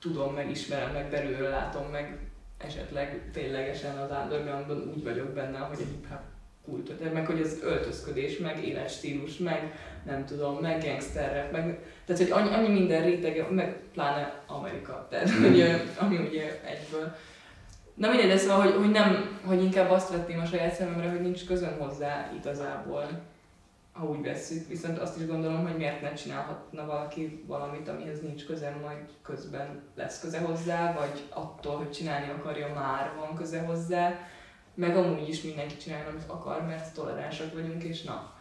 tudom, 0.00 0.34
meg 0.34 0.50
ismerem, 0.50 0.92
meg 0.92 1.10
belülről 1.10 1.50
látom, 1.50 1.86
meg 1.90 2.18
esetleg 2.58 3.30
ténylegesen 3.32 3.98
az 3.98 4.10
undergroundban 4.22 4.92
úgy 4.94 5.04
vagyok 5.04 5.28
benne, 5.28 5.58
hogy 5.58 5.78
a 5.80 5.84
hip-hop 5.90 6.20
kultúra, 6.64 7.12
meg 7.12 7.26
hogy 7.26 7.40
az 7.40 7.58
öltözködés, 7.62 8.38
meg 8.38 8.64
életstílus, 8.64 9.36
meg 9.36 9.74
nem 10.06 10.24
tudom, 10.26 10.56
meg 10.56 10.84
gangster 10.84 11.42
rap, 11.42 11.52
meg, 11.52 11.78
tehát 12.06 12.22
hogy 12.22 12.30
annyi, 12.30 12.54
annyi 12.54 12.78
minden 12.78 13.02
rétege, 13.02 13.46
meg 13.50 13.76
pláne 13.92 14.42
Amerika, 14.46 15.06
tehát 15.10 15.30
hogy, 15.30 15.60
ö, 15.60 15.74
ami 15.98 16.16
ugye 16.16 16.60
egyből. 16.64 17.14
Na 17.94 18.08
mindegy, 18.08 18.28
de 18.28 18.36
szóval, 18.36 18.60
hogy, 18.60 18.74
hogy 18.74 18.90
nem, 18.90 19.38
hogy 19.44 19.62
inkább 19.62 19.90
azt 19.90 20.10
vettem 20.10 20.40
a 20.40 20.44
saját 20.44 20.74
szememre, 20.74 21.10
hogy 21.10 21.20
nincs 21.20 21.46
közön 21.46 21.76
hozzá 21.78 22.32
igazából, 22.38 23.08
ha 23.92 24.06
úgy 24.06 24.22
vesszük. 24.22 24.68
Viszont 24.68 24.98
azt 24.98 25.20
is 25.20 25.26
gondolom, 25.26 25.66
hogy 25.66 25.76
miért 25.76 26.00
ne 26.00 26.12
csinálhatna 26.12 26.86
valaki 26.86 27.44
valamit, 27.46 27.88
amihez 27.88 28.20
nincs 28.20 28.44
köze, 28.44 28.76
majd 28.82 28.98
közben 29.22 29.82
lesz 29.94 30.20
köze 30.20 30.38
hozzá, 30.38 30.92
vagy 30.92 31.22
attól, 31.28 31.76
hogy 31.76 31.90
csinálni 31.90 32.30
akarja, 32.30 32.72
már 32.74 33.12
van 33.18 33.34
köze 33.34 33.60
hozzá. 33.60 34.18
Meg 34.74 34.96
amúgy 34.96 35.28
is 35.28 35.42
mindenki 35.42 35.76
csinálja, 35.76 36.08
amit 36.08 36.24
akar, 36.26 36.66
mert 36.66 36.94
toleránsak 36.94 37.54
vagyunk, 37.54 37.82
és 37.82 38.02
na. 38.02 38.32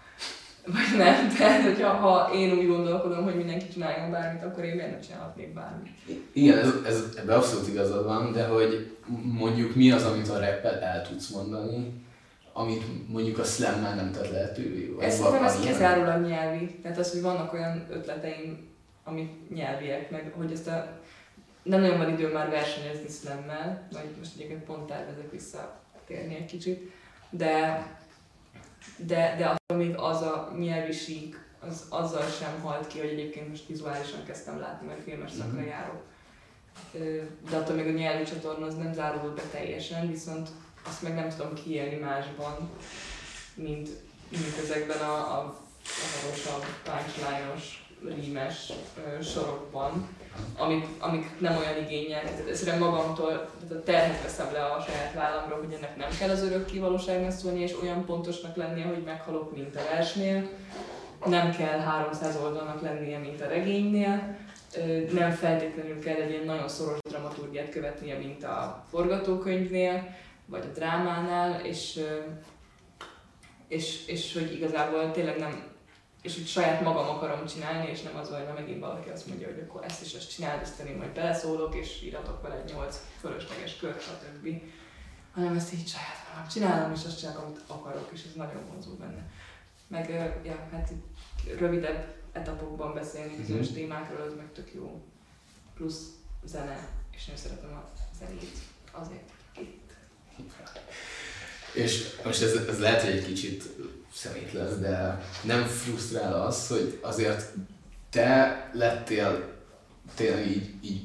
Vagy 0.65 0.97
nem, 0.97 1.29
tehát 1.37 1.63
hogyha 1.63 1.89
ha 1.89 2.33
én 2.33 2.57
úgy 2.57 2.67
gondolkodom, 2.67 3.23
hogy 3.23 3.35
mindenki 3.35 3.67
csináljon 3.67 4.11
bármit, 4.11 4.43
akkor 4.43 4.63
én 4.63 4.75
miért 4.75 4.91
ne 4.91 4.99
csinálhatnék 4.99 5.53
bármit. 5.53 5.89
Igen, 6.33 6.57
ez, 6.57 6.73
ez, 6.85 7.15
ebben 7.17 7.37
abszolút 7.37 7.67
igazad 7.67 8.05
van, 8.05 8.31
de 8.31 8.45
hogy 8.45 8.97
mondjuk 9.23 9.75
mi 9.75 9.91
az, 9.91 10.05
amit 10.05 10.29
a 10.29 10.39
rappel 10.39 10.79
el 10.79 11.07
tudsz 11.07 11.29
mondani, 11.29 11.93
amit 12.53 13.09
mondjuk 13.09 13.37
a 13.37 13.43
slam 13.43 13.81
már 13.81 13.95
nem 13.95 14.11
tett 14.11 14.31
lehetővé. 14.31 14.95
Ez 14.99 15.15
szerintem 15.15 15.43
ez 15.43 15.59
kizárólag 15.59 16.25
nyelvi. 16.25 16.79
Tehát 16.81 16.97
az, 16.97 17.11
hogy 17.11 17.21
vannak 17.21 17.53
olyan 17.53 17.87
ötleteim, 17.89 18.69
amik 19.03 19.49
nyelviek, 19.49 20.11
meg 20.11 20.33
hogy 20.37 20.51
ezt 20.51 20.67
a... 20.67 20.99
Nem 21.63 21.81
nagyon 21.81 21.97
van 21.97 22.09
idő 22.09 22.31
már 22.31 22.49
versenyezni 22.49 23.07
szlemmel, 23.09 23.87
vagy 23.91 24.05
most 24.17 24.31
egyébként 24.35 24.63
pont 24.63 24.87
tervezek 24.87 25.31
visszatérni 25.31 26.35
egy 26.35 26.45
kicsit, 26.45 26.91
de, 27.29 27.85
de, 28.97 29.35
de 29.37 29.45
attól 29.45 29.77
még 29.77 29.95
az 29.97 30.21
a 30.21 30.55
nyelvi 30.59 30.91
sík, 30.91 31.49
az 31.59 31.85
azzal 31.89 32.27
sem 32.39 32.59
halt 32.61 32.87
ki, 32.87 32.99
hogy 32.99 33.09
egyébként 33.09 33.49
most 33.49 33.67
vizuálisan 33.67 34.23
kezdtem 34.25 34.59
látni, 34.59 34.87
mert 34.87 35.03
filmes 35.03 35.31
szakra 35.31 35.59
Mhm. 35.59 35.67
járok. 35.67 36.01
De 37.49 37.57
attól 37.57 37.75
még 37.75 37.87
a 37.87 37.97
nyelvi 37.97 38.23
csatorna 38.23 38.65
az 38.65 38.75
nem 38.75 38.93
zárulott 38.93 39.35
be 39.35 39.41
teljesen, 39.51 40.07
viszont 40.07 40.49
azt 40.87 41.01
meg 41.01 41.15
nem 41.15 41.29
tudom 41.29 41.53
kiélni 41.53 41.95
másban, 41.95 42.69
mint, 43.55 43.89
mint 44.29 44.57
ezekben 44.63 44.99
a, 44.99 45.13
a, 45.13 45.55
harosabb, 46.21 46.65
punchline-os 46.83 47.81
rímes 48.05 48.71
ö, 48.97 49.21
sorokban, 49.21 50.07
amik, 50.57 50.85
amik 50.99 51.39
nem 51.39 51.57
olyan 51.57 51.83
igények. 51.83 52.23
Tehát 52.23 52.47
egyszerűen 52.47 52.77
magamtól 52.77 53.29
tehát 53.29 53.71
a 53.71 53.83
terhet 53.83 54.21
veszem 54.21 54.51
le 54.51 54.63
a 54.63 54.81
saját 54.87 55.13
vállamra, 55.13 55.55
hogy 55.55 55.73
ennek 55.73 55.97
nem 55.97 56.09
kell 56.19 56.29
az 56.29 56.43
örök 56.43 56.65
kivalóságnak 56.65 57.31
szólni, 57.31 57.61
és 57.61 57.75
olyan 57.81 58.05
pontosnak 58.05 58.55
lennie, 58.55 58.85
hogy 58.85 59.03
meghalok, 59.03 59.55
mint 59.55 59.75
a 59.75 59.81
versnél. 59.91 60.49
Nem 61.25 61.51
kell 61.55 61.79
300 61.79 62.37
oldalnak 62.43 62.81
lennie, 62.81 63.17
mint 63.17 63.41
a 63.41 63.47
regénynél. 63.47 64.37
Ö, 64.75 65.13
Nem 65.13 65.31
feltétlenül 65.31 65.99
kell 65.99 66.15
egy 66.15 66.29
ilyen 66.29 66.45
nagyon 66.45 66.69
szoros 66.69 66.97
dramaturgiát 67.09 67.69
követnie, 67.69 68.17
mint 68.17 68.43
a 68.43 68.85
forgatókönyvnél, 68.89 70.15
vagy 70.51 70.65
a 70.65 70.71
drámánál, 70.73 71.65
és, 71.65 72.03
és, 73.67 74.05
és 74.07 74.33
hogy 74.33 74.53
igazából 74.53 75.11
tényleg 75.11 75.37
nem, 75.39 75.69
és 76.21 76.35
hogy 76.35 76.47
saját 76.47 76.81
magam 76.81 77.07
akarom 77.09 77.45
csinálni, 77.45 77.89
és 77.89 78.01
nem 78.01 78.15
az, 78.15 78.29
hogy 78.29 78.45
na 78.45 78.53
megint 78.53 78.79
valaki 78.79 79.09
azt 79.09 79.27
mondja, 79.27 79.47
hogy 79.47 79.59
akkor 79.59 79.83
ezt 79.83 80.01
is 80.05 80.13
ezt 80.13 80.31
csináld, 80.35 80.61
ezt 80.61 80.79
én 80.79 80.95
majd 80.95 81.11
beleszólok, 81.13 81.75
és 81.75 82.01
íratok 82.03 82.41
vele 82.41 82.55
egy 82.55 82.73
nyolc 82.73 82.99
fölösleges 83.19 83.77
kört, 83.77 84.01
stb. 84.01 84.61
Hanem 85.33 85.55
ezt 85.55 85.73
így 85.73 85.87
saját 85.87 86.27
magam 86.29 86.47
csinálom, 86.49 86.91
és 86.91 87.05
azt 87.05 87.19
csinálok, 87.19 87.43
amit 87.43 87.61
akarok, 87.67 88.09
és 88.13 88.23
ez 88.23 88.33
nagyon 88.35 88.65
vonzó 88.71 88.93
benne. 88.93 89.29
Meg, 89.87 90.09
ja, 90.43 90.67
hát 90.71 90.89
itt 90.91 91.59
rövidebb 91.59 92.15
etapokban 92.31 92.93
beszélni 92.93 93.35
bizonyos 93.35 93.65
Mhm. 93.67 93.75
témákról, 93.75 94.21
az 94.21 94.33
meg 94.37 94.51
tök 94.53 94.73
jó. 94.73 95.01
Plusz 95.75 96.01
zene, 96.43 96.87
és 97.11 97.27
én 97.27 97.35
szeretem 97.35 97.69
a 97.73 97.89
zenét. 98.19 98.57
Azért. 98.91 99.29
És 101.73 102.07
most 102.25 102.41
ez, 102.41 102.53
ez 102.69 102.79
lehet, 102.79 103.01
hogy 103.01 103.11
egy 103.11 103.25
kicsit 103.25 103.63
szemét 104.13 104.53
lesz, 104.53 104.77
de 104.79 105.21
nem 105.43 105.65
frusztrál 105.65 106.41
az, 106.41 106.67
hogy 106.67 106.99
azért 107.01 107.53
te 108.09 108.69
lettél 108.73 109.49
tényleg 110.15 110.47
így, 110.47 110.69
így, 110.83 111.01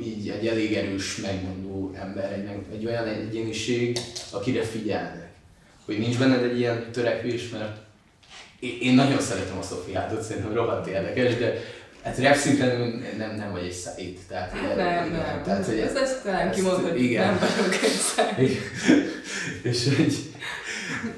így 0.00 0.28
egy 0.28 0.46
elég 0.46 0.74
erős, 0.74 1.16
megmondó 1.16 1.92
ember, 1.94 2.32
egy, 2.32 2.48
egy 2.72 2.86
olyan 2.86 3.06
egyéniség, 3.06 3.98
akire 4.30 4.62
figyelnek. 4.62 5.32
Hogy 5.84 5.98
nincs 5.98 6.18
benned 6.18 6.42
egy 6.42 6.58
ilyen 6.58 6.92
törekvés, 6.92 7.48
mert 7.48 7.76
én 8.80 8.94
nagyon 8.94 9.20
szeretem 9.20 9.58
a 9.58 9.62
Szofiátot, 9.62 10.22
szerintem 10.22 10.54
rohadt 10.54 10.86
érdekes, 10.86 11.36
de 11.36 11.60
hát 12.04 12.18
rap 12.18 12.34
szinten 12.34 13.02
nem, 13.18 13.34
nem 13.36 13.52
vagy 13.52 13.62
egy 13.64 13.72
szájt. 13.72 14.18
Tehát, 14.28 14.50
Hát 14.50 14.76
nem, 14.76 15.10
nem. 15.10 15.42
Tehát, 15.44 15.66
hogy 15.66 15.78
ezt, 15.78 15.96
ezt 15.96 16.22
talán 16.22 16.50
kimondod, 16.50 17.00
igen. 17.00 17.26
nem 17.26 17.38
vagyok 17.38 17.74
egy 18.36 18.58
és 19.70 19.96
hogy, 19.96 20.14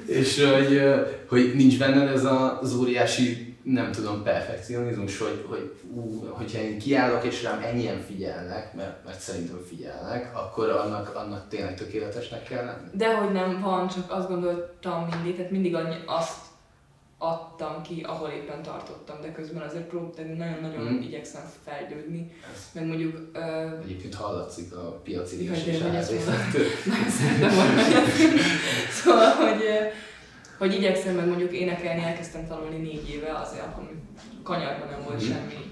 és 0.05 0.43
hogy, 0.43 0.81
hogy 1.27 1.51
nincs 1.55 1.77
benned 1.77 2.07
ez 2.09 2.23
a- 2.25 2.59
az 2.61 2.75
óriási, 2.75 3.55
nem 3.63 3.91
tudom, 3.91 4.23
perfekcionizmus, 4.23 5.17
hogy, 5.17 5.45
hogy 5.49 5.71
ú, 5.95 6.25
hogyha 6.29 6.59
én 6.61 6.79
kiállok 6.79 7.23
és 7.23 7.43
rám 7.43 7.61
ennyien 7.63 8.01
figyelnek, 8.07 8.73
mert, 8.73 9.05
mert 9.05 9.19
szerintem 9.19 9.65
figyelnek, 9.69 10.37
akkor 10.37 10.69
annak, 10.69 11.15
annak 11.15 11.47
tényleg 11.49 11.75
tökéletesnek 11.75 12.43
kell 12.43 12.65
lenni. 12.65 12.89
Dehogy 12.93 13.31
nem 13.31 13.61
van, 13.61 13.87
csak 13.87 14.11
azt 14.11 14.27
gondoltam 14.27 15.07
mindig, 15.13 15.35
tehát 15.35 15.51
mindig 15.51 15.75
annyi, 15.75 15.95
azt 16.05 16.35
adtam 17.19 17.81
ki, 17.81 18.01
ahol 18.07 18.29
éppen 18.29 18.61
tartottam, 18.63 19.21
de 19.21 19.31
közben 19.31 19.61
azért 19.61 19.83
próbáltam, 19.83 20.25
nagyon-nagyon 20.37 20.83
Mhm. 20.93 21.01
igyekszem. 21.01 21.41
Ez 22.53 22.69
Meg 22.73 22.85
mondjuk, 22.87 23.29
ö, 23.33 23.39
egyébként 23.83 24.15
hallatszik 24.15 24.75
a 24.75 25.01
piaci 25.03 25.43
Jaj, 25.43 25.55
és 25.57 25.63
de 25.77 25.83
hogy 25.87 25.95
ezt 25.95 26.11
árvétől. 26.29 26.65
nagyon 26.85 27.09
szeretem. 27.09 28.37
Szóval, 28.91 29.29
hogy, 29.31 29.63
hogy 30.57 30.73
igyekszem 30.73 31.15
meg 31.15 31.27
mondjuk 31.27 31.51
énekelni, 31.53 32.01
elkezdtem 32.03 32.47
tanulni 32.47 32.77
négy 32.77 33.09
éve, 33.09 33.33
azért 33.37 33.63
akkor 33.65 33.89
kanyarban 34.43 34.87
nem 34.87 35.01
volt 35.03 35.21
Mhm. 35.21 35.31
semmi, 35.31 35.71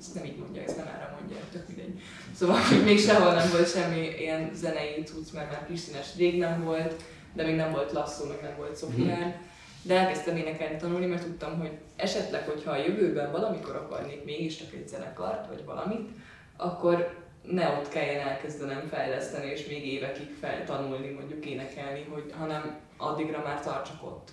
ezt 0.00 0.14
nem 0.14 0.24
így 0.24 0.36
mondja, 0.38 0.62
ezt 0.62 0.76
nem 0.76 0.86
erre 0.86 1.16
mondja, 1.20 1.36
tök 1.52 1.66
mindegy. 1.68 2.00
Szóval, 2.34 2.56
hogy 2.56 2.84
még 2.84 2.98
sehol 3.00 3.34
nem 3.34 3.50
volt 3.50 3.70
semmi 3.70 4.08
ilyen 4.18 4.50
zenei 4.54 5.02
cucc, 5.02 5.32
mert 5.32 5.50
már 5.50 5.64
Krisztines 5.66 6.16
rég 6.16 6.38
nem 6.38 6.64
volt, 6.64 6.94
de 7.34 7.44
még 7.44 7.54
nem 7.56 7.72
volt 7.72 7.92
Lasszó, 7.92 8.24
meg 8.28 8.38
nem 8.42 8.54
volt 8.56 8.76
Szofián. 8.76 9.34
De 9.82 9.98
elkezdtem 9.98 10.36
énekelni 10.36 10.76
tanulni, 10.76 11.06
mert 11.06 11.22
tudtam, 11.22 11.58
hogy 11.58 11.70
esetleg, 11.96 12.48
hogyha 12.48 12.70
a 12.70 12.76
jövőben 12.76 13.30
valamikor 13.30 13.76
akarnék 13.76 14.24
mégiscsak 14.24 14.72
egy 14.72 14.88
zenekart, 14.88 15.46
vagy 15.46 15.64
valamit, 15.64 16.08
akkor 16.56 17.18
ne 17.42 17.68
ott 17.68 17.88
kelljen 17.88 18.28
elkezdenem 18.28 18.88
fejleszteni, 18.88 19.46
és 19.46 19.66
még 19.66 19.86
évekig 19.86 20.36
feltanulni, 20.40 21.08
mondjuk 21.08 21.46
énekelni, 21.46 22.02
hogy, 22.02 22.32
hanem 22.38 22.78
addigra 22.96 23.42
már 23.42 23.62
tartsak 23.62 24.02
ott, 24.02 24.30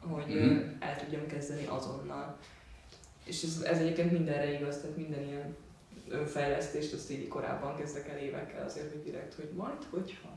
hogy 0.00 0.34
mm. 0.34 0.58
el 0.78 0.96
tudjam 0.96 1.26
kezdeni 1.26 1.66
azonnal. 1.66 2.36
És 3.24 3.42
ez, 3.42 3.62
ez 3.62 3.78
egyébként 3.78 4.12
mindenre 4.12 4.52
igaz, 4.52 4.80
tehát 4.80 4.96
minden 4.96 5.26
ilyen 5.26 5.56
önfejlesztést, 6.08 6.92
azt 6.92 7.10
így 7.10 7.28
korábban 7.28 7.76
kezdek 7.76 8.08
el 8.08 8.18
évekkel 8.18 8.64
azért, 8.64 8.92
hogy 8.92 9.02
direkt, 9.02 9.34
hogy 9.34 9.50
majd, 9.56 9.78
hogyha 9.90 10.32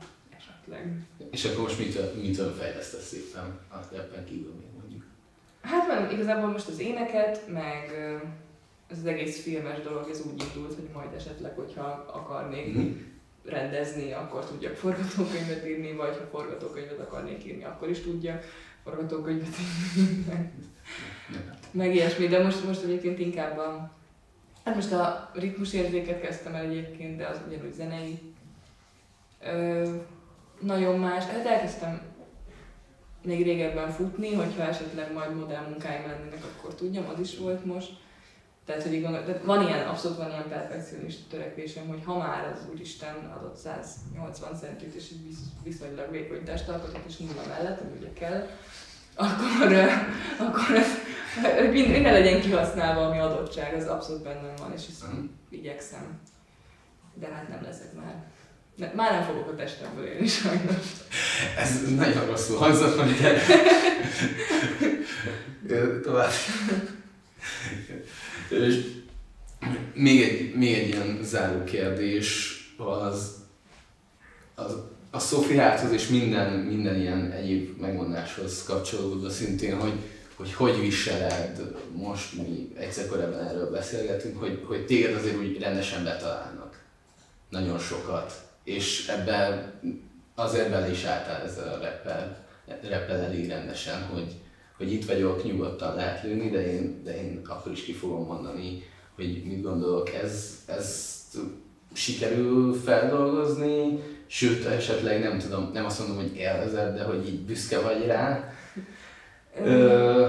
esetleg. 0.70 1.02
És 1.30 1.44
akkor 1.44 1.62
most 1.62 1.78
mitől, 1.78 2.12
mitől 2.20 2.52
fejlesztesz 2.52 3.06
szépen 3.06 3.58
a 3.70 3.76
rappen 3.96 4.24
kívül 4.24 4.52
még 4.54 4.68
mondjuk? 4.80 5.04
Hát 5.62 5.86
nem, 5.86 6.10
igazából 6.10 6.50
most 6.50 6.68
az 6.68 6.80
éneket, 6.80 7.48
meg 7.48 7.90
ez 8.88 8.98
az 8.98 9.06
egész 9.06 9.42
filmes 9.42 9.80
dolog, 9.82 10.08
ez 10.10 10.22
úgy 10.26 10.42
indult, 10.54 10.74
hogy 10.74 10.88
majd 10.94 11.12
esetleg, 11.14 11.54
hogyha 11.54 11.84
akarnék 12.12 12.74
Mhm. 12.74 12.86
rendezni, 13.44 14.12
akkor 14.12 14.44
tudjak 14.44 14.74
forgatókönyvet 14.74 15.66
írni, 15.66 15.92
vagy 15.92 16.16
ha 16.16 16.24
forgatókönyvet 16.30 16.98
akarnék 17.00 17.44
írni, 17.44 17.64
akkor 17.64 17.88
is 17.88 18.00
tudjak 18.00 18.44
forgatókönyvet 18.84 19.54
írni. 19.96 20.50
meg 21.70 21.94
ilyesmi, 21.94 22.26
de 22.26 22.42
most, 22.42 22.64
most 22.66 22.82
egyébként 22.82 23.18
inkább 23.18 23.58
a... 23.58 23.90
Hát 24.64 24.74
most 24.74 24.92
a 24.92 25.30
ritmusérzéket 25.34 26.20
kezdtem 26.20 26.54
el 26.54 26.64
egyébként, 26.64 27.16
de 27.16 27.26
az 27.26 27.40
ugyanúgy 27.48 27.72
zenei. 27.72 28.18
Ö, 29.44 29.90
nagyon 30.62 30.98
más. 30.98 31.24
Hát 31.24 31.46
elkezdtem 31.46 32.00
még 33.24 33.42
régebben 33.42 33.90
futni, 33.90 34.34
hogyha 34.34 34.62
esetleg 34.62 35.12
majd 35.12 35.36
modell 35.36 35.62
munkáim 35.68 36.06
lennének, 36.06 36.44
akkor 36.44 36.74
tudjam, 36.74 37.08
az 37.14 37.20
is 37.20 37.38
volt 37.38 37.64
most. 37.64 37.90
Tehát, 38.66 38.82
hogy 38.82 39.02
gondol, 39.02 39.24
tehát 39.24 39.42
van 39.44 39.66
ilyen, 39.66 39.86
abszolút 39.88 40.16
van 40.16 40.30
ilyen 40.30 40.48
perfekcionista 40.48 41.22
törekvésem, 41.30 41.88
hogy 41.88 42.00
ha 42.04 42.18
már 42.18 42.44
az 42.52 42.66
Úristen 42.72 43.14
adott 43.38 43.56
180 43.56 44.54
centit, 44.56 44.94
és 44.94 45.08
egy 45.10 45.26
visz- 45.26 45.50
viszonylag 45.62 46.10
vékony 46.10 46.44
testalkatot, 46.44 47.00
és 47.08 47.16
nulla 47.16 47.42
mellett, 47.48 47.80
ami 47.80 47.90
ugye 47.98 48.12
kell, 48.12 48.48
akkor, 49.14 49.72
akkor 50.46 50.76
ez, 50.76 50.86
minden 51.72 52.12
legyen 52.12 52.40
kihasználva, 52.40 53.06
ami 53.06 53.18
adottság, 53.18 53.74
az 53.74 53.86
abszolút 53.86 54.22
bennem 54.22 54.54
van, 54.58 54.72
és 54.72 54.86
ezt 54.88 55.12
Mhm. 55.12 55.24
igyekszem. 55.50 56.20
De 57.14 57.26
hát 57.26 57.48
nem 57.48 57.62
leszek 57.62 57.92
már. 57.94 58.24
Ne, 58.82 58.90
már 58.94 59.12
nem 59.12 59.22
fogok 59.22 59.48
a 59.48 59.54
testemből 59.54 60.04
élni 60.04 60.26
sajnos. 60.26 60.74
Ez 61.58 61.94
nagyon 61.96 62.26
rosszul 62.26 62.56
hangzott, 62.58 62.98
hogy. 62.98 63.14
Ö, 65.68 66.00
Tovább. 66.00 66.30
És 68.48 68.80
még 69.94 70.22
egy, 70.22 70.54
még 70.54 70.74
egy 70.74 70.88
ilyen 70.88 71.18
záró 71.22 71.64
kérdés 71.64 72.56
az, 72.76 73.34
az 74.54 74.76
a 75.10 75.18
Szofiáthoz 75.18 75.92
és 75.92 76.08
minden, 76.08 76.52
minden 76.52 77.00
ilyen 77.00 77.30
egyéb 77.30 77.80
megmondáshoz 77.80 78.64
kapcsolódva 78.64 79.30
szintén, 79.30 79.80
hogy, 79.80 79.94
hogy 80.34 80.52
hogy 80.54 80.80
viseled, 80.80 81.74
most 81.92 82.36
mi 82.36 82.72
egyszer 82.76 83.06
korábban 83.06 83.48
erről 83.48 83.70
beszélgetünk, 83.70 84.38
hogy, 84.38 84.64
hogy 84.66 84.86
téged 84.86 85.14
azért 85.14 85.36
úgy 85.36 85.58
rendesen 85.58 86.04
betalálnak. 86.04 86.82
Nagyon 87.48 87.78
sokat. 87.78 88.50
És 88.64 89.08
ebben 89.08 89.72
azért 90.34 90.70
bele 90.70 90.90
is 90.90 91.04
álltál 91.04 91.42
ezzel 91.42 91.68
a 91.68 91.82
rappel, 91.82 92.46
rappel 92.88 93.20
elég 93.20 93.48
rendesen, 93.48 94.02
hogy, 94.02 94.34
hogy 94.76 94.92
itt 94.92 95.04
vagyok, 95.04 95.44
nyugodtan 95.44 95.94
lehet 95.94 96.22
lőni, 96.22 96.50
de 96.50 96.72
én, 96.72 97.02
de 97.04 97.16
én 97.16 97.40
akkor 97.48 97.72
is 97.72 97.84
ki 97.84 97.92
fogom 97.92 98.26
mondani, 98.26 98.82
hogy 99.14 99.42
mit 99.44 99.62
gondolok, 99.62 100.10
ez, 100.14 100.62
ezt 100.66 101.36
sikerül 101.92 102.74
feldolgozni, 102.74 103.98
sőt, 104.26 104.64
esetleg 104.64 105.20
nem 105.22 105.38
tudom, 105.38 105.70
nem 105.72 105.84
azt 105.84 105.98
mondom, 105.98 106.16
hogy 106.16 106.36
élvezed, 106.36 106.96
de 106.96 107.02
hogy 107.04 107.28
így 107.28 107.40
büszke 107.40 107.80
vagy 107.80 108.06
rá. 108.06 108.52
Ö, 109.64 110.28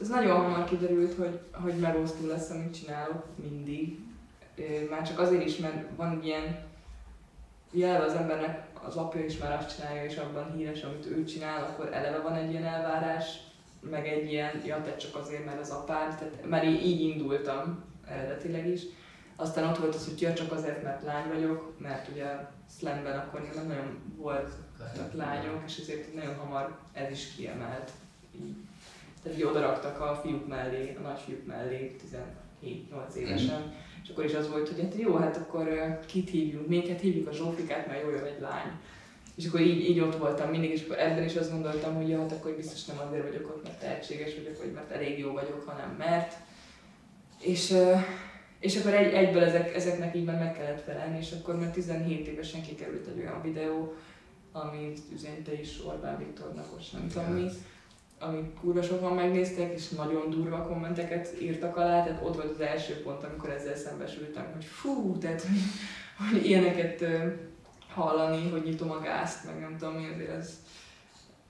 Ez 0.00 0.08
nagyon 0.08 0.36
hamar 0.36 0.64
kiderült, 0.64 1.14
hogy, 1.14 1.38
hogy 1.52 1.74
megosztó 1.74 2.26
lesz, 2.26 2.50
amit 2.50 2.78
csinálok 2.80 3.24
mindig. 3.42 3.98
Már 4.90 5.08
csak 5.08 5.18
azért 5.18 5.46
is, 5.46 5.56
mert 5.56 5.84
van 5.96 6.20
ilyen 6.24 6.58
jelve 7.70 8.04
az 8.04 8.14
embernek, 8.14 8.66
az 8.82 8.96
apja 8.96 9.24
is 9.24 9.38
már 9.38 9.52
azt 9.52 9.76
csinálja, 9.76 10.04
és 10.04 10.16
abban 10.16 10.52
híres, 10.52 10.82
amit 10.82 11.06
ő 11.06 11.24
csinál, 11.24 11.64
akkor 11.64 11.92
eleve 11.92 12.18
van 12.18 12.34
egy 12.34 12.50
ilyen 12.50 12.64
elvárás, 12.64 13.38
meg 13.80 14.08
egy 14.08 14.32
ilyen, 14.32 14.62
ja, 14.64 14.82
te 14.82 14.96
csak 14.96 15.16
azért, 15.16 15.44
mert 15.44 15.60
az 15.60 15.70
apád, 15.70 16.18
tehát 16.18 16.48
már 16.48 16.68
így, 16.68 16.86
így 16.86 17.00
indultam 17.00 17.84
eredetileg 18.06 18.66
is. 18.66 18.82
Aztán 19.36 19.68
ott 19.68 19.78
volt 19.78 19.94
az, 19.94 20.08
hogy 20.08 20.20
ja, 20.20 20.34
csak 20.34 20.52
azért, 20.52 20.82
mert 20.82 21.02
lány 21.02 21.28
vagyok, 21.28 21.74
mert 21.78 22.08
ugye 22.08 22.26
slamben 22.78 23.18
akkor 23.18 23.50
nem 23.54 23.66
nagyon 23.66 23.98
voltak 24.16 25.12
lányok, 25.12 25.62
és 25.66 25.78
ezért 25.78 26.14
nagyon 26.14 26.34
hamar 26.34 26.78
ez 26.92 27.10
is 27.10 27.34
kiemelt. 27.36 27.90
Így. 28.44 28.56
Tehát 29.22 29.38
így 29.38 29.44
odaraktak 29.44 30.00
a 30.00 30.20
fiúk 30.22 30.48
mellé, 30.48 30.96
a 30.98 31.00
nagyfiúk 31.00 31.46
mellé, 31.46 31.96
7-8 32.62 33.14
évesen. 33.14 33.74
És 34.10 34.16
akkor 34.16 34.28
is 34.30 34.34
az 34.34 34.50
volt, 34.50 34.68
hogy 34.68 34.80
hát 34.80 34.94
jó, 34.94 35.16
hát 35.16 35.36
akkor 35.36 35.98
kit 36.06 36.30
hívjunk, 36.30 36.68
minket 36.68 37.00
hívjuk 37.00 37.28
a 37.28 37.32
Zsófikát, 37.32 37.86
mert 37.86 38.02
jó, 38.02 38.08
egy 38.08 38.40
lány. 38.40 38.70
És 39.34 39.46
akkor 39.46 39.60
így, 39.60 39.90
így 39.90 40.00
ott 40.00 40.16
voltam 40.16 40.50
mindig, 40.50 40.70
és 40.70 40.88
ebben 40.88 41.24
is 41.24 41.36
azt 41.36 41.50
gondoltam, 41.50 41.94
hogy 41.94 42.08
ja, 42.08 42.18
hát 42.18 42.32
akkor 42.32 42.52
biztos 42.52 42.84
nem 42.84 42.96
azért 43.06 43.26
vagyok 43.26 43.48
ott, 43.48 43.62
mert 43.62 43.80
tehetséges 43.80 44.34
vagyok, 44.34 44.58
vagy 44.58 44.72
mert 44.72 44.90
elég 44.90 45.18
jó 45.18 45.32
vagyok, 45.32 45.62
hanem 45.66 45.94
mert. 45.98 46.34
És, 47.40 47.74
és 48.60 48.76
akkor 48.76 48.94
egy, 48.94 49.12
egyből 49.12 49.44
ezek, 49.44 49.74
ezeknek 49.74 50.16
így 50.16 50.24
meg 50.24 50.52
kellett 50.52 50.82
felelni, 50.82 51.18
és 51.18 51.32
akkor 51.32 51.56
már 51.56 51.70
17 51.70 52.26
évesen 52.26 52.62
kikerült 52.62 53.06
egy 53.06 53.20
olyan 53.20 53.42
videó, 53.42 53.94
amit 54.52 55.00
üzente 55.12 55.52
is 55.60 55.84
Orbán 55.86 56.18
Viktornak, 56.18 56.74
most 56.74 56.92
nem 56.92 57.08
tudom 57.08 57.32
mi, 57.32 57.48
amit 58.20 58.54
kurva 58.60 58.82
sokan 58.82 59.14
megnéztek, 59.14 59.72
és 59.72 59.88
nagyon 59.88 60.30
durva 60.30 60.66
kommenteket 60.66 61.40
írtak 61.40 61.76
alá, 61.76 62.04
tehát 62.04 62.22
ott 62.24 62.34
volt 62.34 62.50
az 62.50 62.60
első 62.60 63.02
pont, 63.02 63.22
amikor 63.24 63.50
ezzel 63.50 63.76
szembesültem, 63.76 64.46
hogy 64.52 64.64
fú, 64.64 65.18
tehát 65.18 65.42
hogy, 65.42 65.60
hogy 66.30 66.46
ilyeneket 66.46 67.04
hallani, 67.88 68.50
hogy 68.50 68.62
nyitom 68.62 68.90
a 68.90 69.00
gázt, 69.00 69.44
meg 69.44 69.60
nem 69.60 69.76
tudom 69.78 69.94
mi, 69.94 70.08
azért 70.14 70.36
az, 70.38 70.52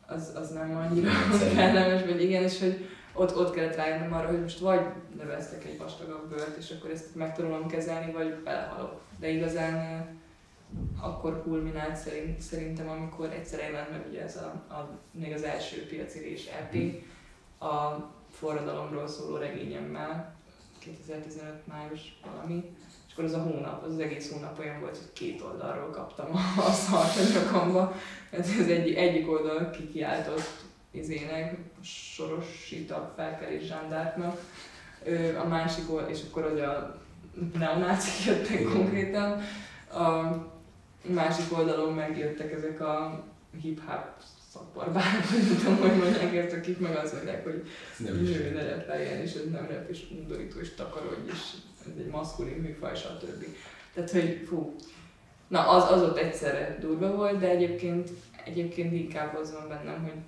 az, 0.07 0.33
az 0.35 0.51
nem 0.51 0.77
annyira 0.77 1.11
kellemes, 1.55 2.05
vagy 2.05 2.23
igen, 2.23 2.43
és 2.43 2.61
hogy 2.61 2.89
ott, 3.13 3.37
ott 3.37 3.55
kellett 3.55 3.77
rájönnöm 3.77 4.13
arra, 4.13 4.29
hogy 4.29 4.43
most 4.43 4.59
vagy 4.59 4.81
növesztek 5.17 5.65
egy 5.65 5.79
vastagabb 5.79 6.29
bőrt, 6.29 6.57
és 6.57 6.71
akkor 6.71 6.91
ezt 6.91 7.15
meg 7.15 7.35
tudom 7.35 7.67
kezelni, 7.67 8.13
vagy 8.13 8.35
belehalok. 8.45 9.01
De 9.21 9.29
igazán 9.29 10.07
akkor 11.01 11.43
kulminált 11.43 11.97
szerint, 11.97 12.41
szerintem, 12.41 12.89
amikor 12.89 13.33
egyszer 13.33 13.61
jelent 13.61 13.91
meg 13.91 14.07
ugye 14.09 14.23
ez 14.23 14.37
a, 14.37 14.75
a, 14.75 14.99
még 15.11 15.33
az 15.33 15.43
első 15.43 15.87
piacirés 15.87 16.47
EP, 16.47 16.75
a 17.63 18.05
forradalomról 18.31 19.09
szóló 19.09 19.37
regényemmel, 19.37 20.35
2015 20.79 21.67
május 21.67 22.19
valami, 22.25 22.77
és 23.07 23.13
akkor 23.13 23.25
az 23.25 23.33
a 23.33 23.43
hónap, 23.43 23.83
az, 23.85 23.93
az 23.93 23.99
egész 23.99 24.33
hónap 24.33 24.59
olyan 24.59 24.81
volt, 24.81 24.97
hogy 24.97 25.13
két 25.13 25.41
oldalról 25.41 25.91
kaptam 25.91 26.27
a, 26.35 26.61
a 26.61 26.71
szart 26.71 27.17
a 27.17 27.39
nyakamba. 27.39 27.95
Ez 28.31 28.49
az 28.61 28.69
egy, 28.69 28.95
egyik 28.95 29.31
oldal 29.31 29.71
kikiáltott 29.71 30.65
izének, 30.91 31.57
sorosítak 31.83 33.13
felkelés 33.17 33.67
zsándártnak, 33.67 34.41
a 35.45 35.49
másik 35.49 35.93
oldal, 35.93 36.11
és 36.11 36.21
akkor 36.29 36.51
hogy 36.51 36.61
a 36.61 37.01
neonácik 37.59 38.25
jöttek 38.27 38.63
konkrétan, 38.63 39.41
a 39.93 40.37
másik 41.03 41.59
oldalon 41.59 41.95
megjöttek 41.95 42.53
ezek 42.53 42.81
a 42.81 43.25
hip-hop 43.61 44.05
szakbarbárok, 44.53 45.25
vagy 45.31 45.43
nem 45.49 45.57
tudom, 45.57 45.77
hogy 45.77 45.99
mondják 45.99 46.35
ezt, 46.35 46.57
akik 46.57 46.79
meg 46.79 46.97
azt 46.97 47.15
mondják, 47.15 47.45
hogy 47.45 47.67
nő, 47.97 48.51
ne 48.55 48.63
repeljen, 48.63 49.21
és 49.21 49.35
ez 49.35 49.51
nem 49.51 49.67
rep, 49.67 49.91
és 49.91 50.11
undorító, 50.11 50.59
és 50.59 50.75
takarodj, 50.75 51.31
és 51.31 51.53
ez 51.81 51.93
egy 51.99 52.11
maszkulin 52.11 52.57
műfaj, 52.57 52.97
stb. 52.97 53.45
Tehát, 53.95 54.11
hogy 54.11 54.45
fú, 54.49 54.77
na 55.49 55.69
az, 55.69 55.91
az 55.91 56.03
ott 56.03 56.17
egyszerre 56.17 56.77
durva 56.81 57.15
volt, 57.15 57.39
de 57.39 57.49
egyébként, 57.49 58.11
egyébként 58.45 58.93
inkább 58.93 59.37
az 59.37 59.53
van 59.53 59.69
bennem, 59.69 60.03
hogy 60.03 60.19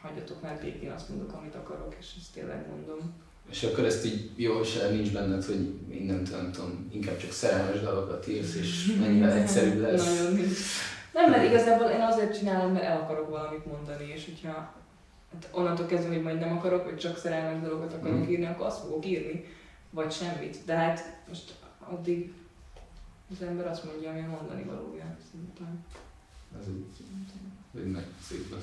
hagyjatok 0.00 0.42
már 0.42 0.58
békén, 0.60 0.90
azt 0.90 1.08
mondok, 1.08 1.32
amit 1.32 1.54
akarok, 1.54 1.94
és 1.98 2.06
ezt 2.18 2.32
tényleg 2.32 2.68
mondom. 2.68 3.14
És 3.50 3.62
akkor 3.62 3.84
ezt 3.84 4.04
így 4.04 4.30
jó 4.36 4.62
se 4.62 4.88
nincs 4.88 5.12
benned, 5.12 5.44
hogy 5.44 5.74
mindent 5.88 6.30
nem 6.30 6.52
tudom, 6.52 6.88
inkább 6.92 7.16
csak 7.16 7.32
szerelmes 7.32 7.80
dalokat 7.80 8.28
írsz, 8.28 8.54
és 8.54 8.96
mennyivel 9.00 9.32
egyszerűbb 9.40 9.80
lesz. 9.80 10.18
Nagyon 10.18 10.34
nincs. 10.34 10.58
Nem, 11.12 11.30
mert 11.30 11.44
igazából 11.44 11.86
én 11.86 12.00
azért 12.00 12.38
csinálom, 12.38 12.72
mert 12.72 12.84
el 12.84 13.00
akarok 13.00 13.30
valamit 13.30 13.66
mondani, 13.66 14.12
és 14.14 14.24
hogyha 14.24 14.52
hát 15.32 15.48
onnantól 15.50 15.86
kezdve, 15.86 16.14
hogy 16.14 16.22
majd 16.22 16.38
nem 16.38 16.56
akarok, 16.56 16.84
vagy 16.84 16.96
csak 16.96 17.18
szerelmes 17.18 17.62
dalokat 17.62 17.92
akarok 17.92 18.26
mm. 18.26 18.30
írni, 18.30 18.46
akkor 18.46 18.66
azt 18.66 18.80
fogok 18.80 19.06
írni, 19.06 19.44
vagy 19.90 20.12
semmit. 20.12 20.58
De 20.64 20.74
hát 20.74 21.20
most 21.28 21.54
addig 21.78 22.32
az 23.30 23.46
ember 23.46 23.66
azt 23.66 23.84
mondja, 23.84 24.10
ami 24.10 24.20
mondani 24.20 24.62
valója, 24.62 25.16
szerintem. 25.30 25.84
Ez 26.60 26.66
egy, 26.66 27.80
egy 27.80 27.90
nagy 27.90 28.06
szép 28.28 28.54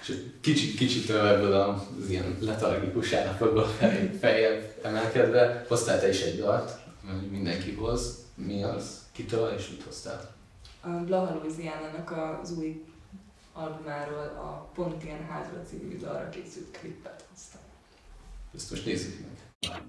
És 0.00 0.16
kicsit, 0.40 0.76
kicsit 0.76 1.10
ebből 1.10 1.52
az 1.52 2.08
ilyen 2.08 2.36
letargikus 2.40 3.12
állapotból 3.12 3.66
fejjel 4.20 4.72
emelkedve, 4.82 5.64
hoztál 5.68 6.00
te 6.00 6.08
is 6.08 6.20
egy 6.20 6.38
dalt, 6.38 6.78
mindenki 7.30 7.74
hoz. 7.74 8.18
Mi 8.34 8.62
az? 8.62 8.98
Kitől 9.12 9.54
és 9.58 9.68
mit 9.68 9.82
hoztál? 9.82 10.34
A 10.80 10.88
Blaha 10.88 11.34
Louisiana-nak 11.34 12.38
az 12.42 12.52
új 12.58 12.84
albumáról 13.52 14.18
a 14.18 14.70
Pont 14.74 15.04
ilyen 15.04 15.26
házra 15.26 15.62
című 15.68 15.98
dalra 15.98 16.28
készült 16.28 16.78
klippet 16.80 17.24
hoztam. 17.30 17.60
Ezt 18.54 18.70
most 18.70 18.86
nézzük 18.86 19.18
meg. 19.20 19.82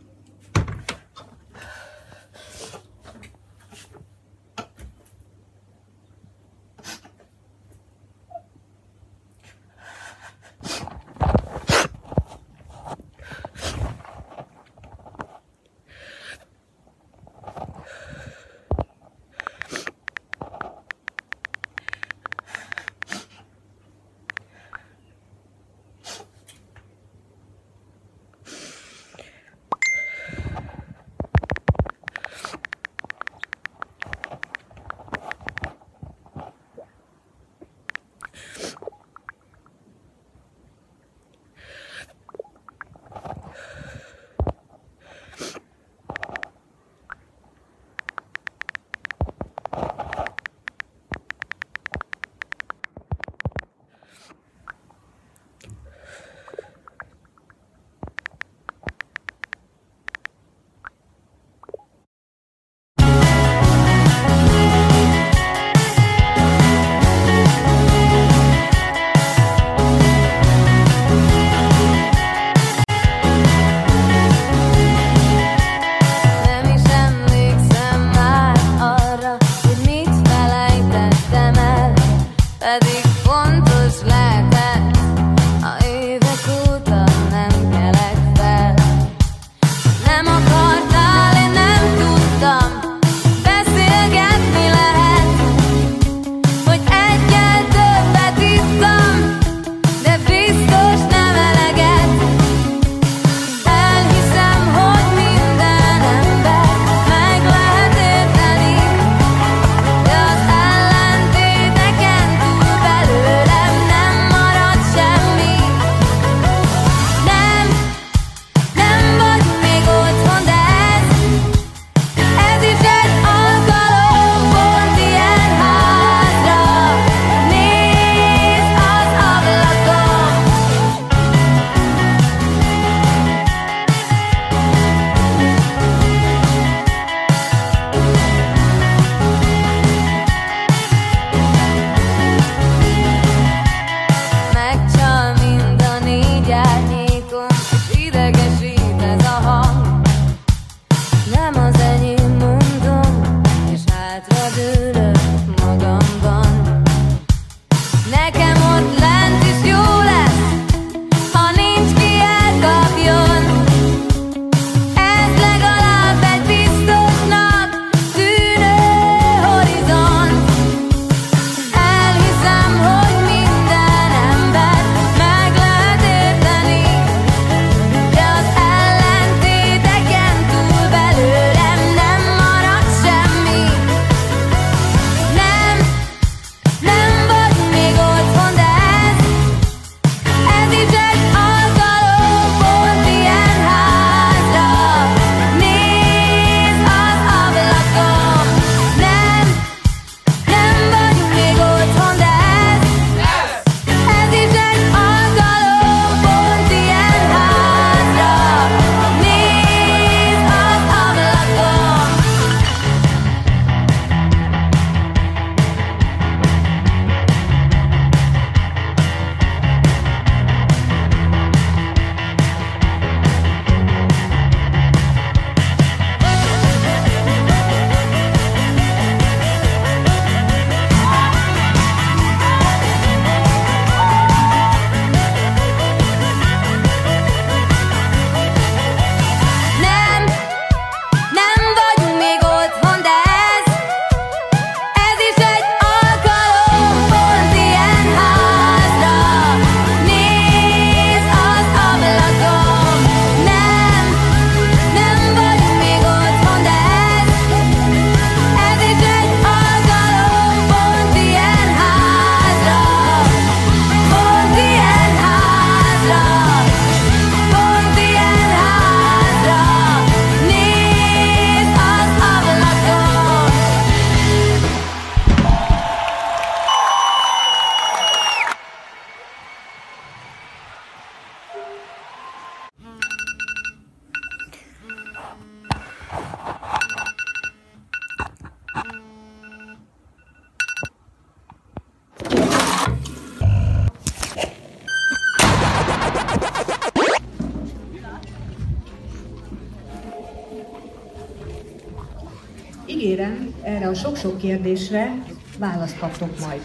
Sok-sok 304.21 304.39
kérdésre 304.39 305.23
választ 305.57 305.97
kaptok 305.97 306.39
majd. 306.39 306.61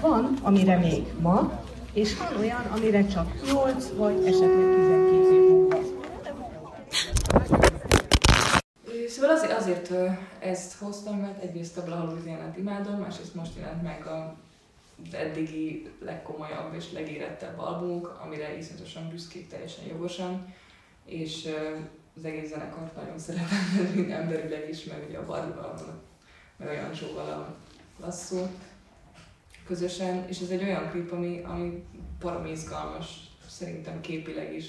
Van, 0.00 0.38
amire 0.42 0.78
még 0.78 1.06
ma, 1.20 1.62
és 1.92 2.16
van 2.16 2.36
olyan, 2.38 2.60
amire 2.76 3.06
csak 3.06 3.34
8 3.52 3.88
vagy 3.96 4.26
esetleg 4.26 4.74
12 4.74 5.32
év. 5.34 5.68
Szóval 9.08 9.30
azért, 9.30 9.52
azért 9.52 9.92
ezt 10.38 10.78
hoztam, 10.78 11.18
mert 11.18 11.42
egyrészt 11.42 11.78
a 11.78 11.84
Blahalúziánát 11.84 12.56
imádom, 12.56 12.94
másrészt 12.94 13.34
most 13.34 13.56
jelent 13.56 13.82
meg 13.82 14.06
a 14.06 14.36
eddigi 15.12 15.90
legkomolyabb 16.04 16.74
és 16.74 16.92
legérettebb 16.92 17.58
albumunk, 17.58 18.20
amire 18.24 18.56
iszonyatosan 18.56 19.08
büszkék 19.08 19.48
teljesen 19.48 19.84
jogosan, 19.86 20.54
és 21.04 21.48
az 22.16 22.24
egész 22.24 22.48
zenekart 22.48 22.96
nagyon 22.96 23.18
szeretem, 23.18 24.10
emberileg 24.20 24.68
is, 24.68 24.84
meg 24.84 25.04
ugye 25.08 25.18
a 25.18 25.24
Barbival, 25.24 26.06
meg 26.58 26.68
a 26.68 26.72
Jancsóval 26.72 27.28
a 27.28 27.56
lasszó 28.00 28.46
közösen, 29.66 30.24
és 30.28 30.40
ez 30.40 30.48
egy 30.48 30.62
olyan 30.62 30.90
klip, 30.90 31.12
ami, 31.12 31.40
ami 31.44 31.84
baromi 32.20 32.50
izgalmas, 32.50 33.06
szerintem 33.48 34.00
képileg 34.00 34.54
is. 34.54 34.66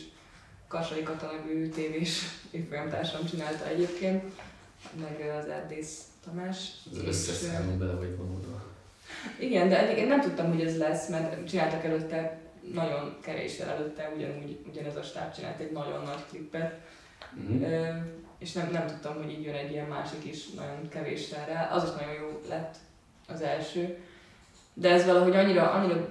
Karsai 0.67 1.03
Kata 1.03 1.31
nevű 1.31 1.69
tévés 1.69 2.21
évfolyamtársam 2.51 3.25
csinálta 3.25 3.67
egyébként, 3.67 4.23
meg 4.99 5.35
az 5.39 5.47
Erdész 5.47 6.03
Tamás. 6.23 6.71
Az 6.91 6.97
összes 7.05 7.35
számú 7.35 7.77
bele 7.77 7.93
vagy 7.93 8.17
vonódva. 8.17 8.63
Igen, 9.39 9.69
de 9.69 9.97
én 9.97 10.07
nem 10.07 10.21
tudtam, 10.21 10.47
hogy 10.47 10.61
ez 10.61 10.77
lesz, 10.77 11.09
mert 11.09 11.47
csináltak 11.47 11.83
előtte 11.83 12.39
nagyon 12.73 13.17
kevéssel 13.21 13.69
előtte, 13.69 14.11
ugyanúgy, 14.15 14.59
ugyanez 14.69 14.95
a 14.95 15.01
stáb 15.01 15.33
csinált 15.33 15.59
egy 15.59 15.71
nagyon 15.71 16.03
nagy 16.03 16.25
klippet, 16.29 16.79
mm-hmm. 17.39 17.63
És 18.39 18.51
nem, 18.51 18.69
nem 18.71 18.87
tudtam, 18.87 19.15
hogy 19.15 19.31
így 19.31 19.43
jön 19.43 19.55
egy 19.55 19.71
ilyen 19.71 19.87
másik 19.87 20.25
is 20.25 20.49
nagyon 20.49 20.89
kevéssel 20.89 21.45
rá. 21.45 21.69
Az 21.71 21.83
is 21.83 21.89
nagyon 21.89 22.13
jó 22.13 22.41
lett 22.49 22.75
az 23.27 23.41
első, 23.41 23.97
de 24.73 24.89
ez 24.89 25.05
valahogy 25.05 25.35
annyira, 25.35 25.71
annyira 25.71 26.07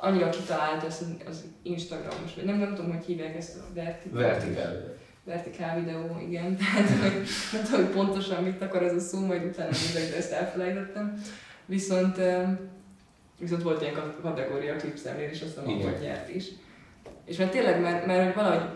annyira 0.00 0.30
kitalált 0.30 0.84
az, 0.84 1.04
az 1.28 1.44
Instagramos, 1.62 2.34
vagy 2.34 2.44
nem, 2.44 2.58
nem 2.58 2.74
tudom, 2.74 2.90
hogy 2.90 3.04
hívják 3.04 3.36
ezt 3.36 3.56
a 3.56 3.74
vertikál. 3.74 4.20
Vertikál. 4.20 4.98
Vertikál 5.24 5.80
videó, 5.80 6.20
igen. 6.28 6.56
Tehát, 6.58 6.88
hogy 6.88 7.26
nem 7.52 7.62
tudom, 7.64 7.84
hogy 7.84 7.94
pontosan 7.94 8.42
mit 8.42 8.62
akar 8.62 8.82
ez 8.82 8.94
a 8.94 9.00
szó, 9.00 9.26
majd 9.26 9.44
utána 9.44 9.70
nézek, 9.70 10.10
de 10.10 10.16
ezt 10.16 10.32
elfelejtettem. 10.32 11.22
Viszont, 11.66 12.20
viszont 13.38 13.62
volt 13.62 13.82
ilyen 13.82 14.14
kategória 14.22 14.76
klipszemlér, 14.76 15.30
és 15.30 15.42
azt 15.42 15.56
mondom, 15.56 15.90
hogy 15.90 16.00
nyert 16.02 16.34
is. 16.34 16.44
És 17.24 17.36
mert 17.36 17.50
tényleg, 17.50 17.80
mert, 17.80 18.06
mert 18.06 18.34
valahogy 18.34 18.68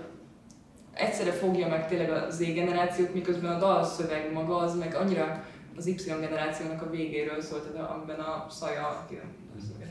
egyszerre 0.95 1.33
fogja 1.33 1.69
meg 1.69 1.89
tényleg 1.89 2.11
a 2.11 2.31
Z 2.31 2.39
generációt, 2.39 3.15
miközben 3.15 3.55
a 3.55 3.59
dalszöveg 3.59 4.33
maga 4.33 4.57
az 4.57 4.79
meg 4.79 4.95
annyira 4.95 5.45
az 5.77 5.87
Y 5.87 5.95
generációnak 6.07 6.83
a 6.83 6.91
végéről 6.91 7.41
szólt, 7.41 7.63
tehát 7.63 7.91
amiben 7.91 8.19
a 8.19 8.47
Szaja, 8.51 9.07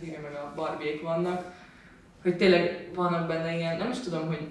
írja 0.03 0.21
meg 0.21 0.33
a 0.35 0.53
barbiék 0.55 1.01
vannak, 1.01 1.51
hogy 2.21 2.37
tényleg 2.37 2.89
vannak 2.93 3.27
benne 3.27 3.55
ilyen, 3.55 3.77
nem 3.77 3.91
is 3.91 3.99
tudom, 3.99 4.27
hogy 4.27 4.47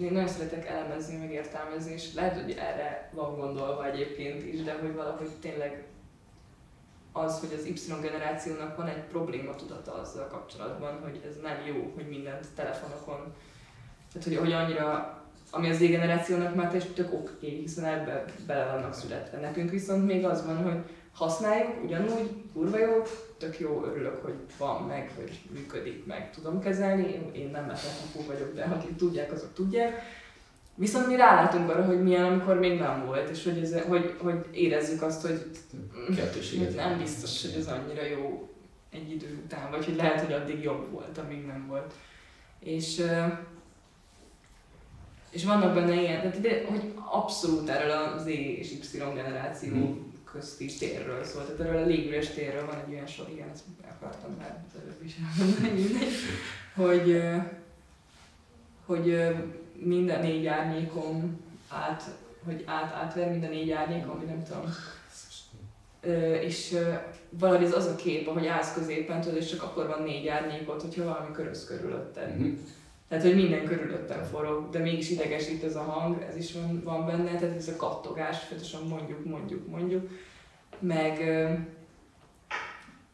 én 0.00 0.12
nagyon 0.12 0.28
szeretek 0.28 0.68
elemezni, 0.68 1.16
meg 1.16 1.32
értelmezni, 1.32 1.92
és 1.92 2.14
lehet, 2.14 2.42
hogy 2.42 2.50
erre 2.50 3.10
van 3.14 3.36
gondolva 3.36 3.86
egyébként 3.86 4.52
is, 4.52 4.62
de 4.62 4.78
hogy 4.80 4.94
valahogy 4.94 5.28
tényleg 5.40 5.84
az, 7.12 7.40
hogy 7.40 7.58
az 7.58 7.64
Y 7.64 8.00
generációnak 8.00 8.76
van 8.76 8.86
egy 8.86 9.02
probléma 9.02 9.54
tudata 9.54 9.94
azzal 9.94 10.26
kapcsolatban, 10.26 11.00
hogy 11.02 11.20
ez 11.28 11.36
nem 11.42 11.56
jó, 11.66 11.92
hogy 11.94 12.08
mindent 12.08 12.46
telefonokon, 12.54 13.34
tehát 14.12 14.28
hogy, 14.28 14.36
hogy 14.36 14.52
annyira, 14.52 15.21
ami 15.54 15.70
az 15.70 15.78
generációnak 15.78 16.54
már 16.54 16.72
tök 16.94 17.12
oké, 17.12 17.48
hiszen 17.48 17.84
ebbe 17.84 18.24
bele 18.46 18.64
vannak 18.64 18.94
születve. 18.94 19.38
Nekünk 19.38 19.70
viszont 19.70 20.06
még 20.06 20.24
az 20.24 20.46
van, 20.46 20.56
hogy 20.56 20.78
használjuk, 21.14 21.84
ugyanúgy, 21.84 22.30
kurva 22.52 22.78
jó, 22.78 23.02
tök 23.38 23.58
jó, 23.58 23.84
örülök, 23.84 24.22
hogy 24.22 24.34
van 24.58 24.82
meg, 24.82 25.12
hogy 25.16 25.40
működik, 25.50 26.06
meg 26.06 26.30
tudom 26.30 26.60
kezelni, 26.60 27.30
én 27.32 27.50
nem 27.50 27.64
metelepapú 27.64 28.26
vagyok, 28.26 28.54
de 28.54 28.62
akik 28.62 28.96
tudják, 28.96 29.32
azok 29.32 29.54
tudják. 29.54 30.02
Viszont 30.74 31.06
mi 31.06 31.16
rálátunk 31.16 31.70
arra, 31.70 31.84
hogy 31.84 32.02
milyen, 32.02 32.24
amikor 32.24 32.58
még 32.58 32.78
nem 32.78 33.06
volt, 33.06 33.28
és 33.28 33.44
hogy, 33.44 33.58
ez, 33.58 33.82
hogy, 33.82 34.14
hogy 34.18 34.46
érezzük 34.50 35.02
azt, 35.02 35.26
hogy 35.26 35.50
nem 36.76 36.98
biztos, 36.98 37.42
hogy 37.42 37.60
ez 37.60 37.66
annyira 37.66 38.04
jó 38.04 38.48
egy 38.90 39.10
idő 39.10 39.40
után, 39.44 39.70
vagy 39.70 39.84
hogy 39.84 39.96
lehet, 39.96 40.20
hogy 40.20 40.32
addig 40.32 40.62
jobb 40.62 40.90
volt, 40.90 41.18
amíg 41.18 41.46
nem 41.46 41.66
volt. 41.68 41.92
És, 42.58 43.02
és 45.32 45.44
vannak 45.44 45.74
benne 45.74 46.00
ilyen, 46.00 46.20
tehát 46.20 46.40
de, 46.40 46.64
hogy 46.68 46.92
abszolút 47.10 47.68
erről 47.68 47.90
a 47.90 48.18
Z 48.18 48.26
és 48.26 48.72
Y 48.72 48.98
generáció 49.14 49.74
mm 49.74 50.10
közti 50.32 50.66
térről 50.78 51.24
szólt, 51.24 51.46
tehát 51.46 51.60
erről 51.60 51.82
a 51.82 51.86
légüres 51.86 52.28
térről 52.28 52.66
van 52.66 52.82
egy 52.86 52.92
olyan 52.92 53.06
sor, 53.06 53.28
igen, 53.30 53.48
ezt 53.52 53.64
akartam 53.94 54.36
már 54.38 54.64
az 54.68 54.80
előbb 54.80 55.04
is 55.04 55.14
elmondani, 55.38 55.86
hogy, 56.74 57.22
hogy 58.86 59.36
minden 59.74 60.20
négy 60.20 60.46
árnyékom 60.46 61.40
át, 61.68 62.02
hogy 62.44 62.62
át, 62.66 62.92
átver 62.92 63.30
minden 63.30 63.50
négy 63.50 63.70
árnyékom, 63.70 64.18
vagy 64.18 64.26
nem 64.26 64.44
tudom. 64.44 64.74
És 66.40 66.76
valahogy 67.28 67.64
ez 67.64 67.74
az 67.74 67.86
a 67.86 67.94
kép, 67.94 68.28
ahogy 68.28 68.46
állsz 68.46 68.74
középen, 68.74 69.20
tudod, 69.20 69.36
és 69.36 69.48
csak 69.48 69.62
akkor 69.62 69.86
van 69.86 70.02
négy 70.02 70.28
árnyékot, 70.28 70.82
hogyha 70.82 71.04
valami 71.04 71.32
köröz 71.32 71.64
körülötted. 71.64 72.30
Mm-hmm. 72.30 72.54
Tehát, 73.12 73.26
hogy 73.26 73.36
minden 73.36 73.64
körülöttem 73.64 74.22
forog, 74.22 74.70
de 74.70 74.78
mégis 74.78 75.10
idegesít 75.10 75.64
ez 75.64 75.76
a 75.76 75.82
hang, 75.82 76.22
ez 76.28 76.36
is 76.36 76.52
van, 76.52 76.82
van 76.84 77.06
benne, 77.06 77.38
tehát 77.38 77.56
ez 77.56 77.68
a 77.68 77.76
kattogás, 77.76 78.38
folyamatosan 78.38 78.86
mondjuk, 78.88 79.24
mondjuk, 79.24 79.68
mondjuk. 79.68 80.10
Meg, 80.78 81.18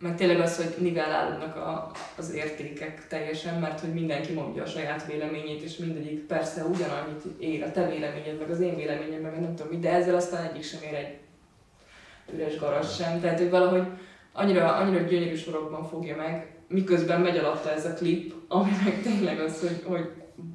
meg 0.01 0.17
tényleg 0.17 0.41
az, 0.41 0.57
hogy 0.57 0.83
nivellálódnak 0.83 1.57
a, 1.57 1.91
az 2.17 2.35
értékek 2.35 3.07
teljesen, 3.07 3.61
mert 3.61 3.81
hogy 3.81 3.93
mindenki 3.93 4.33
mondja 4.33 4.63
a 4.63 4.67
saját 4.67 5.07
véleményét, 5.07 5.63
és 5.63 5.77
mindegyik 5.77 6.27
persze 6.27 6.65
ugyanannyit 6.65 7.23
ér, 7.39 7.63
a 7.63 7.71
te 7.71 7.89
véleményed, 7.89 8.39
meg 8.39 8.51
az 8.51 8.61
én 8.61 8.77
véleményem, 8.77 9.21
meg 9.21 9.41
nem 9.41 9.55
tudom 9.55 9.73
mit, 9.73 9.81
de 9.81 9.93
ezzel 9.93 10.17
aztán 10.17 10.51
egyik 10.51 10.63
sem 10.63 10.83
ér 10.83 10.95
egy 10.95 11.19
üres 12.35 12.59
garas 12.59 12.95
sem. 12.95 13.21
Tehát, 13.21 13.39
hogy 13.39 13.51
valahogy 13.51 13.87
annyira, 14.33 14.75
annyira 14.75 15.03
gyönyörű 15.03 15.37
sorokban 15.37 15.85
fogja 15.85 16.17
meg, 16.17 16.58
miközben 16.69 17.21
megy 17.21 17.37
alatta 17.37 17.73
ez 17.73 17.87
a 17.87 17.95
klip, 17.95 18.35
ami 18.49 18.71
meg 18.85 19.03
tényleg 19.03 19.41
az, 19.41 19.61
hogy, 19.61 19.83
hogy 19.85 20.11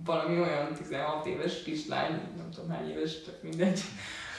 valami 0.05 0.39
olyan 0.39 0.74
16 0.74 1.26
éves 1.26 1.64
kislány, 1.64 2.11
nem 2.38 2.49
tudom 2.53 2.70
hány 2.70 2.89
éves, 2.89 3.24
csak 3.26 3.41
mindegy, 3.41 3.80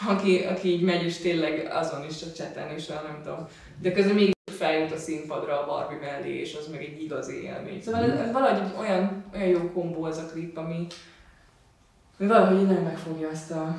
aki, 0.08 0.38
aki 0.38 0.68
így 0.68 0.82
megy, 0.82 1.02
és 1.02 1.18
tényleg 1.18 1.68
azon 1.70 2.04
is 2.04 2.22
a 2.22 2.32
cseten, 2.32 2.70
és 2.70 2.88
a 2.88 3.02
nem 3.06 3.20
tudom, 3.22 3.46
de 3.80 3.92
közben 3.92 4.14
még 4.14 4.32
feljut 4.44 4.92
a 4.92 4.96
színpadra 4.96 5.62
a 5.62 5.66
Barbie 5.66 5.98
mellé, 5.98 6.40
és 6.40 6.54
az 6.54 6.68
meg 6.68 6.82
egy 6.82 7.02
igazi 7.02 7.42
élmény. 7.42 7.82
Szóval 7.82 8.02
ez, 8.02 8.18
ez 8.18 8.32
valahogy 8.32 8.72
olyan, 8.78 9.24
olyan 9.34 9.48
jó 9.48 9.70
kombó 9.72 10.04
az 10.04 10.18
a 10.18 10.26
klip, 10.32 10.56
ami, 10.56 10.86
ami 12.18 12.28
valahogy 12.28 12.66
nem 12.66 12.82
megfogja 12.82 13.28
azt 13.28 13.50
a, 13.50 13.76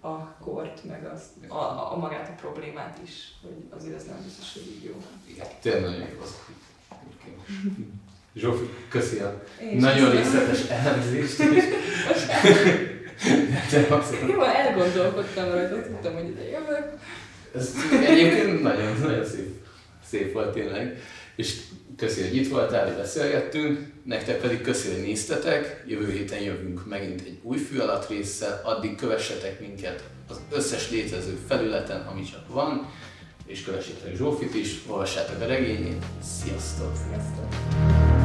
a 0.00 0.34
kort, 0.40 0.84
meg 0.84 1.06
azt, 1.14 1.30
a, 1.48 1.92
a, 1.92 1.96
magát 1.96 2.28
a 2.28 2.40
problémát 2.40 2.98
is, 3.04 3.32
hogy 3.42 3.66
azért 3.76 3.96
ez 3.96 4.04
nem 4.04 4.22
biztos, 4.24 4.52
hogy 4.52 4.66
így 4.76 4.84
jó. 4.84 4.94
Igen, 5.24 5.46
tényleg 5.60 6.12
jó 6.14 6.20
az 6.22 6.38
a 6.40 6.44
klip. 6.44 6.75
Zsófi, 8.36 8.68
köszi 8.88 9.18
a 9.18 9.42
nagyon 9.78 10.10
részletes 10.10 10.68
elemzést. 10.68 11.42
Jó, 14.28 14.42
elgondolkodtam 14.42 15.50
rajta, 15.50 15.82
tudtam, 15.82 16.14
hogy 16.14 16.28
ide 16.28 16.44
jövök. 16.48 16.98
Ez 17.54 17.74
egyébként 18.06 18.62
nagyon, 18.62 18.98
nagyon 19.00 19.24
szép, 19.24 19.48
szép 20.08 20.32
volt 20.32 20.52
tényleg. 20.52 20.98
És 21.36 21.56
köszi, 21.96 22.22
hogy 22.22 22.36
itt 22.36 22.48
voltál, 22.48 22.86
hogy 22.86 22.96
beszélgettünk. 22.96 23.78
Nektek 24.04 24.40
pedig 24.40 24.60
köszi, 24.60 24.92
hogy 24.92 25.02
néztetek. 25.02 25.84
Jövő 25.86 26.12
héten 26.12 26.40
jövünk 26.40 26.86
megint 26.86 27.20
egy 27.20 27.38
új 27.42 27.58
fű 27.58 27.78
alatt 27.78 28.08
résszel. 28.08 28.60
Addig 28.64 28.96
kövessetek 28.96 29.60
minket 29.60 30.02
az 30.28 30.40
összes 30.50 30.90
létező 30.90 31.38
felületen, 31.48 32.00
ami 32.00 32.22
csak 32.22 32.48
van 32.48 32.90
és 33.46 33.62
kövessétek 33.62 34.16
Zsófit 34.16 34.54
is, 34.54 34.80
olvassátok 34.86 35.40
a 35.40 35.46
regényét. 35.46 36.04
Sziasztok! 36.22 36.92
Sziasztok! 36.96 38.15